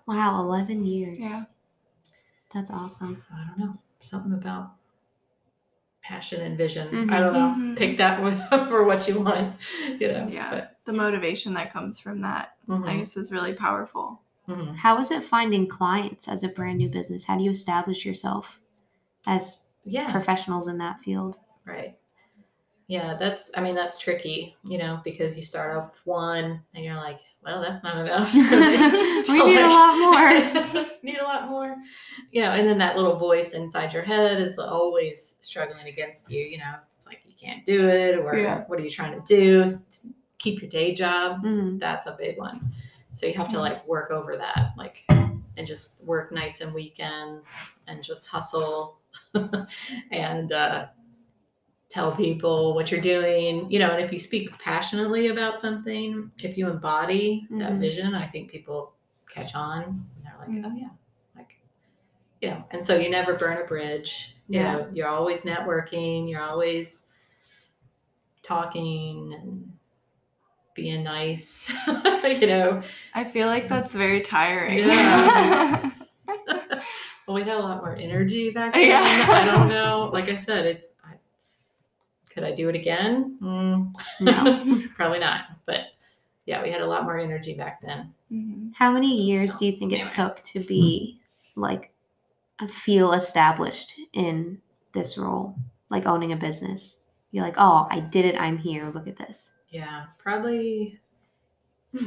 Wow, 0.06 0.42
11 0.42 0.86
years. 0.86 1.18
Yeah. 1.20 1.44
That's 2.54 2.70
awesome. 2.72 3.16
So 3.16 3.24
I 3.34 3.46
don't 3.48 3.58
know. 3.60 3.78
Something 4.00 4.34
about 4.34 4.72
passion 6.04 6.42
and 6.42 6.58
vision. 6.58 6.88
Mhm. 6.90 7.12
I 7.14 7.20
don't 7.20 7.34
know. 7.34 7.56
Mhm. 7.58 7.78
Pick 7.78 7.98
that 7.98 8.22
one 8.22 8.36
for 8.70 8.84
what 8.84 9.08
you 9.08 9.22
want. 9.22 9.56
You 10.00 10.08
know. 10.12 10.28
Yeah. 10.28 10.50
But, 10.50 10.78
The 10.86 10.94
motivation 10.94 11.54
that 11.54 11.72
comes 11.72 12.00
from 12.00 12.22
that, 12.22 12.56
I 12.68 12.72
mhm, 12.74 12.98
guess, 13.00 13.16
is 13.16 13.32
really 13.32 13.54
powerful. 13.54 14.20
mhm. 14.48 14.76
How 14.76 14.98
is 15.00 15.12
it 15.12 15.22
finding 15.24 15.68
clients 15.68 16.28
as 16.28 16.44
a 16.44 16.48
brand 16.50 16.80
new 16.80 16.90
business? 16.90 17.24
How 17.26 17.38
do 17.38 17.44
you 17.44 17.52
establish 17.52 18.04
yourself 18.06 18.60
as 19.28 19.66
Yeah. 19.86 20.12
professionals 20.12 20.68
in 20.68 20.78
that 20.80 21.00
field? 21.02 21.38
Right. 21.66 21.98
Yeah, 22.92 23.16
that's 23.18 23.50
I 23.56 23.62
mean 23.62 23.74
that's 23.74 23.98
tricky, 23.98 24.58
you 24.66 24.78
know, 24.78 25.00
because 25.06 25.38
you 25.38 25.42
start 25.42 25.78
off 25.78 25.92
with 25.94 26.02
one 26.04 26.62
and 26.76 26.84
you're 26.84 26.98
like, 26.98 27.20
well, 27.42 27.62
that's 27.62 27.82
not 27.86 27.96
enough. 28.06 28.34
we 29.30 29.46
need 29.46 29.62
a 29.62 29.68
lot 29.70 29.98
more. 29.98 30.86
need 31.02 31.18
a 31.18 31.24
lot 31.24 31.50
more. 31.50 31.78
You 32.32 32.42
know, 32.42 32.52
and 32.52 32.68
then 32.68 32.78
that 32.80 32.98
little 32.98 33.16
voice 33.16 33.54
inside 33.54 33.94
your 33.94 34.04
head 34.04 34.42
is 34.42 34.60
always 34.60 35.38
struggling 35.40 35.88
against 35.88 36.30
you, 36.30 36.44
you 36.44 36.58
know. 36.58 36.74
It's 36.94 37.08
like 37.08 37.20
you 37.26 37.34
can't 37.40 37.66
do 37.66 37.88
it 37.88 38.18
or 38.18 38.38
Yeah. 38.38 38.66
what 38.68 38.78
are 38.78 38.84
you 38.84 38.90
trying 38.90 39.18
to 39.18 39.24
do? 39.26 39.66
Keep 40.40 40.62
your 40.62 40.70
day 40.70 40.94
job. 40.94 41.46
Mhm. 41.46 41.80
That's 41.80 42.08
a 42.08 42.18
big 42.20 42.38
one. 42.38 42.74
So 43.14 43.26
you 43.26 43.36
have 43.36 43.48
to 43.52 43.60
like 43.60 43.88
work 43.88 44.12
over 44.12 44.36
that, 44.36 44.74
like 44.78 45.06
and 45.08 45.66
just 45.66 46.04
work 46.04 46.34
nights 46.34 46.60
and 46.60 46.74
weekends 46.74 47.70
and 47.88 48.04
just 48.04 48.28
hustle 48.28 48.98
and 50.12 50.52
uh 50.52 50.88
tell 51.92 52.16
people 52.16 52.74
what 52.74 52.90
you're 52.90 53.02
doing, 53.02 53.70
you 53.70 53.78
know, 53.78 53.92
and 53.92 54.02
if 54.04 54.14
you 54.14 54.20
speak 54.20 54.50
passionately 54.60 55.28
about 55.28 55.60
something, 55.60 56.32
if 56.42 56.58
you 56.58 56.70
embody 56.70 57.46
that 57.52 57.74
Mhm. 57.74 57.80
vision, 57.80 58.16
I 58.16 58.26
think 58.28 58.50
people 58.50 58.94
catch 59.30 59.54
on 59.56 59.84
and 59.84 60.06
they're 60.24 60.36
like, 60.40 60.48
Mhm. 60.50 60.66
oh 60.66 60.76
yeah, 60.78 60.90
like, 61.36 61.60
you 62.42 62.50
know, 62.50 62.64
and 62.72 62.84
so 62.84 62.96
you 62.98 63.10
never 63.10 63.36
burn 63.36 63.58
a 63.58 63.66
bridge. 63.66 64.36
You 64.48 64.60
Yeah. 64.62 64.72
know, 64.78 64.88
you're 64.94 65.08
always 65.10 65.42
networking, 65.42 66.30
you're 66.30 66.42
always 66.42 67.08
talking 68.42 69.34
and 69.34 69.74
being 70.74 71.04
nice, 71.04 71.70
you 72.24 72.48
know. 72.48 72.82
I 73.14 73.26
feel 73.26 73.48
like 73.48 73.68
that's 73.68 73.94
very 73.94 74.22
tiring. 74.22 74.80
Yeah. 74.88 75.92
Well, 77.28 77.36
we 77.36 77.44
had 77.44 77.56
a 77.56 77.60
lot 77.60 77.78
more 77.78 77.96
energy 77.96 78.50
back 78.50 78.74
then. 78.74 78.90
Yeah. 78.90 79.04
I 79.30 79.46
don't 79.46 79.70
know. 79.70 80.10
Like 80.12 80.28
I 80.28 80.36
said, 80.36 80.66
it's. 80.66 80.88
I, 82.32 82.34
could 82.34 82.44
I 82.44 82.54
do 82.54 82.70
it 82.70 82.76
again? 82.76 83.38
Mm, 83.42 83.94
No. 84.20 84.82
probably 84.96 85.20
not. 85.20 85.46
But 85.66 85.82
yeah, 86.46 86.62
we 86.64 86.72
had 86.72 86.82
a 86.82 86.86
lot 86.88 87.04
more 87.04 87.18
energy 87.18 87.54
back 87.54 87.82
then. 87.82 88.14
Mhm. 88.32 88.72
How 88.76 88.92
many 88.92 89.22
years 89.22 89.54
So, 89.54 89.60
do 89.60 89.66
you 89.68 89.72
think 89.74 89.94
it 89.94 90.08
took 90.10 90.42
to 90.44 90.60
be 90.62 91.20
like 91.56 91.92
a 92.60 92.68
feel 92.68 93.14
established 93.14 93.94
in 94.14 94.60
this 94.94 95.18
role, 95.18 95.56
like 95.90 96.06
owning 96.06 96.32
a 96.34 96.38
business? 96.38 97.00
You're 97.32 97.44
like, 97.46 97.56
oh, 97.58 97.88
I 97.90 98.00
did 98.00 98.26
it. 98.26 98.36
I'm 98.40 98.58
here. 98.58 98.92
Look 98.94 99.08
at 99.08 99.18
this. 99.18 99.58
Yeah, 99.70 100.06
probably. 100.18 101.00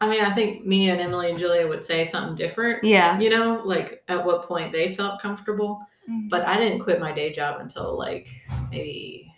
I 0.00 0.08
mean, 0.08 0.20
I 0.20 0.34
think 0.34 0.66
me 0.66 0.90
and 0.90 1.00
Emily 1.00 1.30
and 1.30 1.38
Julia 1.38 1.66
would 1.68 1.84
say 1.84 2.04
something 2.04 2.36
different. 2.36 2.82
Yeah. 2.84 3.18
You 3.18 3.30
know, 3.30 3.62
like 3.64 4.02
at 4.08 4.24
what 4.24 4.46
point 4.46 4.72
they 4.72 4.94
felt 4.94 5.20
comfortable. 5.20 5.80
Mhm. 6.10 6.28
But 6.28 6.42
I 6.46 6.58
didn't 6.58 6.80
quit 6.80 7.00
my 7.00 7.12
day 7.12 7.32
job 7.32 7.60
until 7.60 7.96
like 7.96 8.28
maybe 8.70 9.32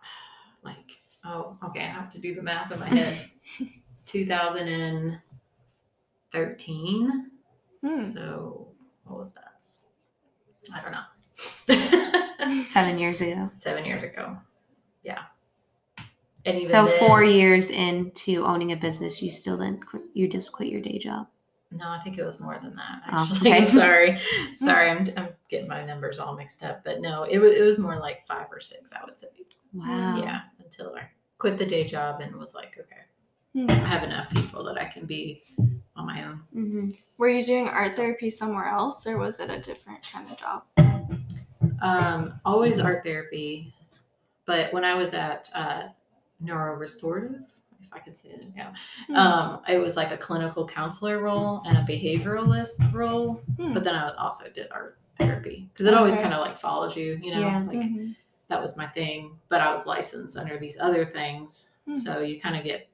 like 0.64 0.98
oh 1.24 1.56
okay, 1.64 1.80
I 1.80 1.88
have 1.88 2.10
to 2.12 2.18
do 2.18 2.34
the 2.34 2.42
math 2.42 2.72
in 2.72 2.80
my 2.80 2.88
head. 2.88 3.30
2013. 4.06 5.20
Hmm. 7.84 8.12
So 8.12 8.68
what 9.04 9.18
was 9.18 9.32
that? 9.34 9.54
I 10.72 10.80
don't 10.80 10.92
know. 10.92 11.04
Seven 12.64 12.98
years 12.98 13.20
ago. 13.20 13.50
Seven 13.58 13.84
years 13.84 14.02
ago. 14.02 14.36
Yeah. 15.02 15.22
So 16.62 16.86
then- 16.86 16.98
four 17.00 17.24
years 17.24 17.70
into 17.70 18.44
owning 18.44 18.70
a 18.72 18.76
business, 18.76 19.20
you 19.20 19.30
still 19.32 19.58
didn't 19.58 19.84
quit. 19.84 20.02
You 20.14 20.28
just 20.28 20.52
quit 20.52 20.68
your 20.68 20.80
day 20.80 20.98
job. 20.98 21.26
No, 21.72 21.88
I 21.88 21.98
think 21.98 22.16
it 22.18 22.24
was 22.24 22.38
more 22.40 22.58
than 22.62 22.74
that. 22.76 23.02
Oh, 23.12 23.18
Actually, 23.20 23.52
okay. 23.52 23.66
Sorry, 23.66 24.18
sorry, 24.58 24.90
I'm, 24.90 25.08
I'm 25.16 25.28
getting 25.50 25.68
my 25.68 25.84
numbers 25.84 26.18
all 26.18 26.34
mixed 26.36 26.62
up. 26.62 26.82
But 26.84 27.00
no, 27.00 27.24
it 27.24 27.38
was 27.38 27.54
it 27.54 27.62
was 27.62 27.78
more 27.78 27.98
like 27.98 28.26
five 28.26 28.46
or 28.50 28.60
six, 28.60 28.92
I 28.92 29.04
would 29.04 29.18
say. 29.18 29.28
Wow. 29.74 30.16
Yeah, 30.22 30.40
until 30.64 30.94
I 30.94 31.02
quit 31.38 31.58
the 31.58 31.66
day 31.66 31.84
job 31.84 32.20
and 32.20 32.34
was 32.36 32.54
like, 32.54 32.78
okay, 32.78 33.02
Hmm. 33.54 33.70
I 33.70 33.86
have 33.86 34.02
enough 34.04 34.28
people 34.30 34.62
that 34.64 34.78
I 34.80 34.84
can 34.84 35.06
be 35.06 35.42
on 35.96 36.06
my 36.06 36.24
own. 36.24 36.40
hmm 36.52 36.90
Were 37.18 37.28
you 37.30 37.42
doing 37.42 37.68
art 37.68 37.92
therapy 37.92 38.30
somewhere 38.30 38.66
else, 38.68 39.06
or 39.06 39.18
was 39.18 39.40
it 39.40 39.50
a 39.50 39.58
different 39.60 40.00
kind 40.12 40.30
of 40.30 40.38
job? 40.38 40.62
Um, 41.82 42.40
always 42.44 42.78
art 42.78 43.02
therapy, 43.02 43.74
but 44.46 44.72
when 44.72 44.84
I 44.84 44.94
was 44.94 45.14
at 45.14 45.50
uh, 45.54 45.88
neuro 46.40 46.74
restorative, 46.76 47.50
if 47.82 47.92
I 47.92 47.98
can 47.98 48.16
say 48.16 48.30
that, 48.30 48.44
yeah, 48.56 48.72
Hmm. 49.06 49.14
um, 49.16 49.60
it 49.68 49.78
was 49.78 49.96
like 49.96 50.10
a 50.10 50.16
clinical 50.16 50.66
counselor 50.66 51.20
role 51.20 51.62
and 51.66 51.76
a 51.78 51.82
behavioralist 51.82 52.92
role. 52.92 53.40
Hmm. 53.56 53.72
But 53.72 53.84
then 53.84 53.94
I 53.94 54.14
also 54.16 54.50
did 54.50 54.68
art 54.70 54.98
therapy 55.18 55.68
because 55.72 55.86
it 55.86 55.94
always 55.94 56.16
kind 56.16 56.34
of 56.34 56.40
like 56.40 56.56
follows 56.58 56.96
you, 56.96 57.18
you 57.22 57.32
know, 57.34 57.40
Yeah. 57.40 57.58
like 57.66 57.78
Mhm. 57.78 58.16
that 58.48 58.60
was 58.60 58.76
my 58.76 58.86
thing. 58.88 59.38
But 59.48 59.60
I 59.60 59.70
was 59.70 59.86
licensed 59.86 60.36
under 60.36 60.58
these 60.58 60.76
other 60.80 61.04
things, 61.06 61.70
Hmm. 61.86 61.94
so 61.94 62.20
you 62.20 62.40
kind 62.40 62.56
of 62.56 62.64
get 62.64 62.88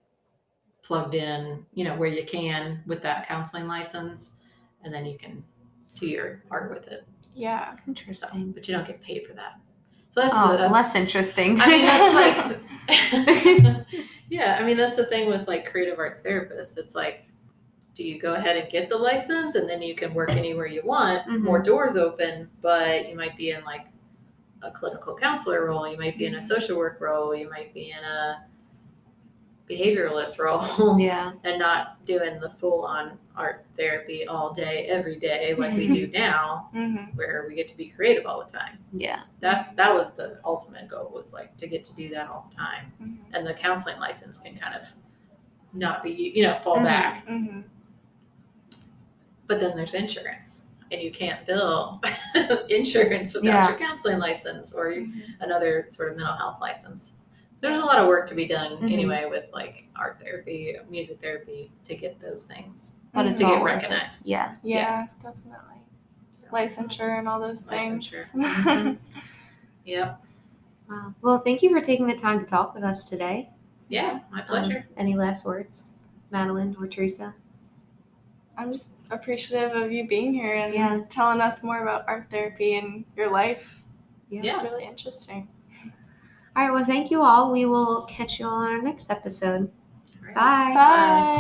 plugged 0.83 1.15
in, 1.15 1.65
you 1.75 1.85
know, 1.85 1.95
where 1.97 2.09
you 2.09 2.25
can 2.25 2.83
with 2.87 3.03
that 3.03 3.27
counseling 3.27 3.67
license, 3.69 4.39
and 4.85 4.93
then 4.93 5.07
you 5.07 5.17
can 5.17 5.45
do 5.95 6.07
your 6.07 6.43
art 6.51 6.71
with 6.71 6.89
it. 6.89 7.05
Yeah. 7.35 7.77
So, 7.77 7.83
Interesting. 7.89 8.53
but 8.53 8.67
you 8.69 8.75
don't 8.75 8.87
get 8.87 9.01
paid 9.01 9.27
for 9.27 9.33
that. 9.35 9.59
So 10.13 10.21
that's, 10.21 10.35
Oh, 10.37 10.57
that's 10.57 10.73
less 10.73 10.95
interesting. 10.95 11.59
I 11.61 11.67
mean, 11.69 11.85
that's 11.87 12.15
like, 12.15 13.87
yeah, 14.29 14.59
I 14.61 14.65
mean, 14.65 14.77
that's 14.77 14.97
the 14.97 15.07
thing 15.07 15.29
with 15.29 15.49
like 15.49 15.71
creative 15.71 15.99
arts 15.99 16.23
therapists. 16.23 16.77
It's 16.79 16.95
like, 16.95 17.27
do 17.95 18.05
you 18.05 18.19
go 18.21 18.35
ahead 18.35 18.57
and 18.57 18.71
get 18.71 18.89
the 18.89 18.97
license 18.97 19.55
and 19.55 19.69
then 19.69 19.83
you 19.83 19.95
can 19.95 20.13
work 20.15 20.31
anywhere 20.33 20.67
you 20.67 20.83
want, 20.85 21.27
Mhm. 21.29 21.41
more 21.41 21.59
doors 21.61 21.97
open, 21.97 22.49
but 22.61 23.09
you 23.09 23.17
might 23.17 23.37
be 23.37 23.51
in 23.51 23.65
like 23.65 23.87
a 24.63 24.71
clinical 24.71 25.15
counselor 25.17 25.67
role, 25.67 25.89
you 25.89 25.99
might 25.99 26.17
be 26.19 26.27
in 26.27 26.35
a 26.37 26.41
social 26.43 26.77
work 26.79 27.01
role, 27.01 27.35
you 27.35 27.49
might 27.51 27.73
be 27.75 27.91
in 27.91 28.05
a 28.05 28.45
behavioralist 29.71 30.39
role, 30.39 30.99
yeah. 30.99 31.33
and 31.45 31.59
not 31.59 32.05
doing 32.05 32.39
the 32.41 32.51
full 32.51 32.85
on 32.85 33.19
art 33.37 33.65
therapy 33.77 34.27
all 34.27 34.53
day, 34.53 34.87
every 34.89 35.17
day, 35.19 35.55
like 35.57 35.75
we 35.75 35.89
do 35.89 36.07
now, 36.13 36.69
Mhm. 36.75 37.15
where 37.17 37.47
we 37.49 37.55
get 37.55 37.69
to 37.69 37.77
be 37.77 37.87
creative 37.87 38.27
all 38.27 38.45
the 38.45 38.51
time 38.53 38.79
Yeah. 38.93 39.21
that's 39.41 39.71
that 39.73 39.95
was 39.95 40.13
the 40.15 40.39
ultimate 40.45 40.89
goal 40.89 41.11
was 41.15 41.33
like 41.33 41.57
to 41.59 41.67
get 41.67 41.85
to 41.85 41.95
do 41.95 42.09
that 42.11 42.29
all 42.29 42.47
the 42.51 42.57
time 42.57 42.93
Mhm. 43.03 43.17
and 43.33 43.47
the 43.47 43.55
counseling 43.55 43.99
license 43.99 44.37
can 44.39 44.55
kind 44.57 44.75
of 44.75 44.83
not 45.73 46.03
be 46.03 46.11
you 46.35 46.43
know 46.43 46.55
fall 46.55 46.77
Mhm. 46.79 46.85
back 46.85 47.27
Mhm. 47.27 47.65
but 49.47 49.61
then 49.61 49.77
there's 49.77 49.95
insurance 49.95 50.67
and 50.91 51.01
you 51.01 51.11
can't 51.11 51.47
bill 51.47 52.01
insurance 52.69 53.33
without 53.35 53.47
Yeah. 53.47 53.69
your 53.71 53.79
counseling 53.79 54.19
license 54.19 54.73
or 54.73 54.91
Mhm. 54.91 55.23
another 55.41 55.87
sort 55.91 56.11
of 56.11 56.17
mental 56.19 56.35
health 56.37 56.61
license 56.61 57.15
there's 57.63 57.79
a 57.79 57.85
lot 57.85 57.99
of 57.99 58.07
work 58.09 58.29
to 58.29 58.35
be 58.35 58.47
done 58.47 58.77
Mhm. 58.79 58.93
anyway 58.93 59.27
with 59.31 59.47
like 59.55 59.87
art 59.97 60.21
therapy 60.21 60.77
music 60.91 61.21
therapy 61.21 61.71
to 61.85 61.95
get 61.95 62.19
those 62.21 62.45
things 62.45 62.93
But 63.15 63.27
it's 63.27 63.39
to 63.41 63.47
get 63.47 63.61
worth 63.63 63.75
recognized 63.75 64.27
Yeah. 64.27 64.55
Yeah, 64.63 65.07
definitely. 65.23 65.81
So, 66.33 66.47
Licensure 66.49 67.19
and 67.19 67.29
all 67.29 67.39
those 67.41 67.63
things. 67.63 68.11
Licensure. 68.11 68.99
yep 69.85 70.21
Wow. 70.91 71.15
Well, 71.23 71.39
thank 71.39 71.63
you 71.63 71.71
for 71.71 71.81
taking 71.81 72.07
the 72.07 72.17
time 72.17 72.39
to 72.41 72.45
talk 72.45 72.75
with 72.75 72.85
us 72.85 73.09
today. 73.09 73.49
yeah 73.89 74.21
my 74.31 74.41
Um, 74.41 74.47
pleasure 74.47 74.87
any 74.97 75.15
last 75.15 75.47
words, 75.47 75.95
Madeline 76.31 76.77
or 76.79 76.87
Teresa? 76.89 77.35
I'm 78.59 78.73
just 78.73 78.97
appreciative 79.11 79.75
of 79.81 79.91
you 79.93 80.07
being 80.07 80.35
here 80.35 80.55
and 80.55 80.75
Yeah. 80.75 81.01
telling 81.09 81.41
us 81.41 81.63
more 81.65 81.81
about 81.83 82.05
art 82.09 82.27
therapy 82.31 82.75
and 82.75 83.05
your 83.17 83.31
life. 83.31 83.85
Yeah. 84.29 84.43
It's 84.45 84.63
really 84.63 84.85
interesting. 84.85 85.49
All 86.57 86.63
right. 86.65 86.73
Well, 86.73 86.85
thank 86.85 87.11
you 87.11 87.23
all. 87.23 87.53
We 87.53 87.67
will 87.67 88.03
catch 88.03 88.39
you 88.39 88.47
all 88.47 88.55
on 88.55 88.73
our 88.73 88.83
next 88.83 89.11
episode. 89.11 89.71
All 90.21 90.27
right. 90.27 90.35
Bye. 90.35 90.73
Bye. 90.75 91.23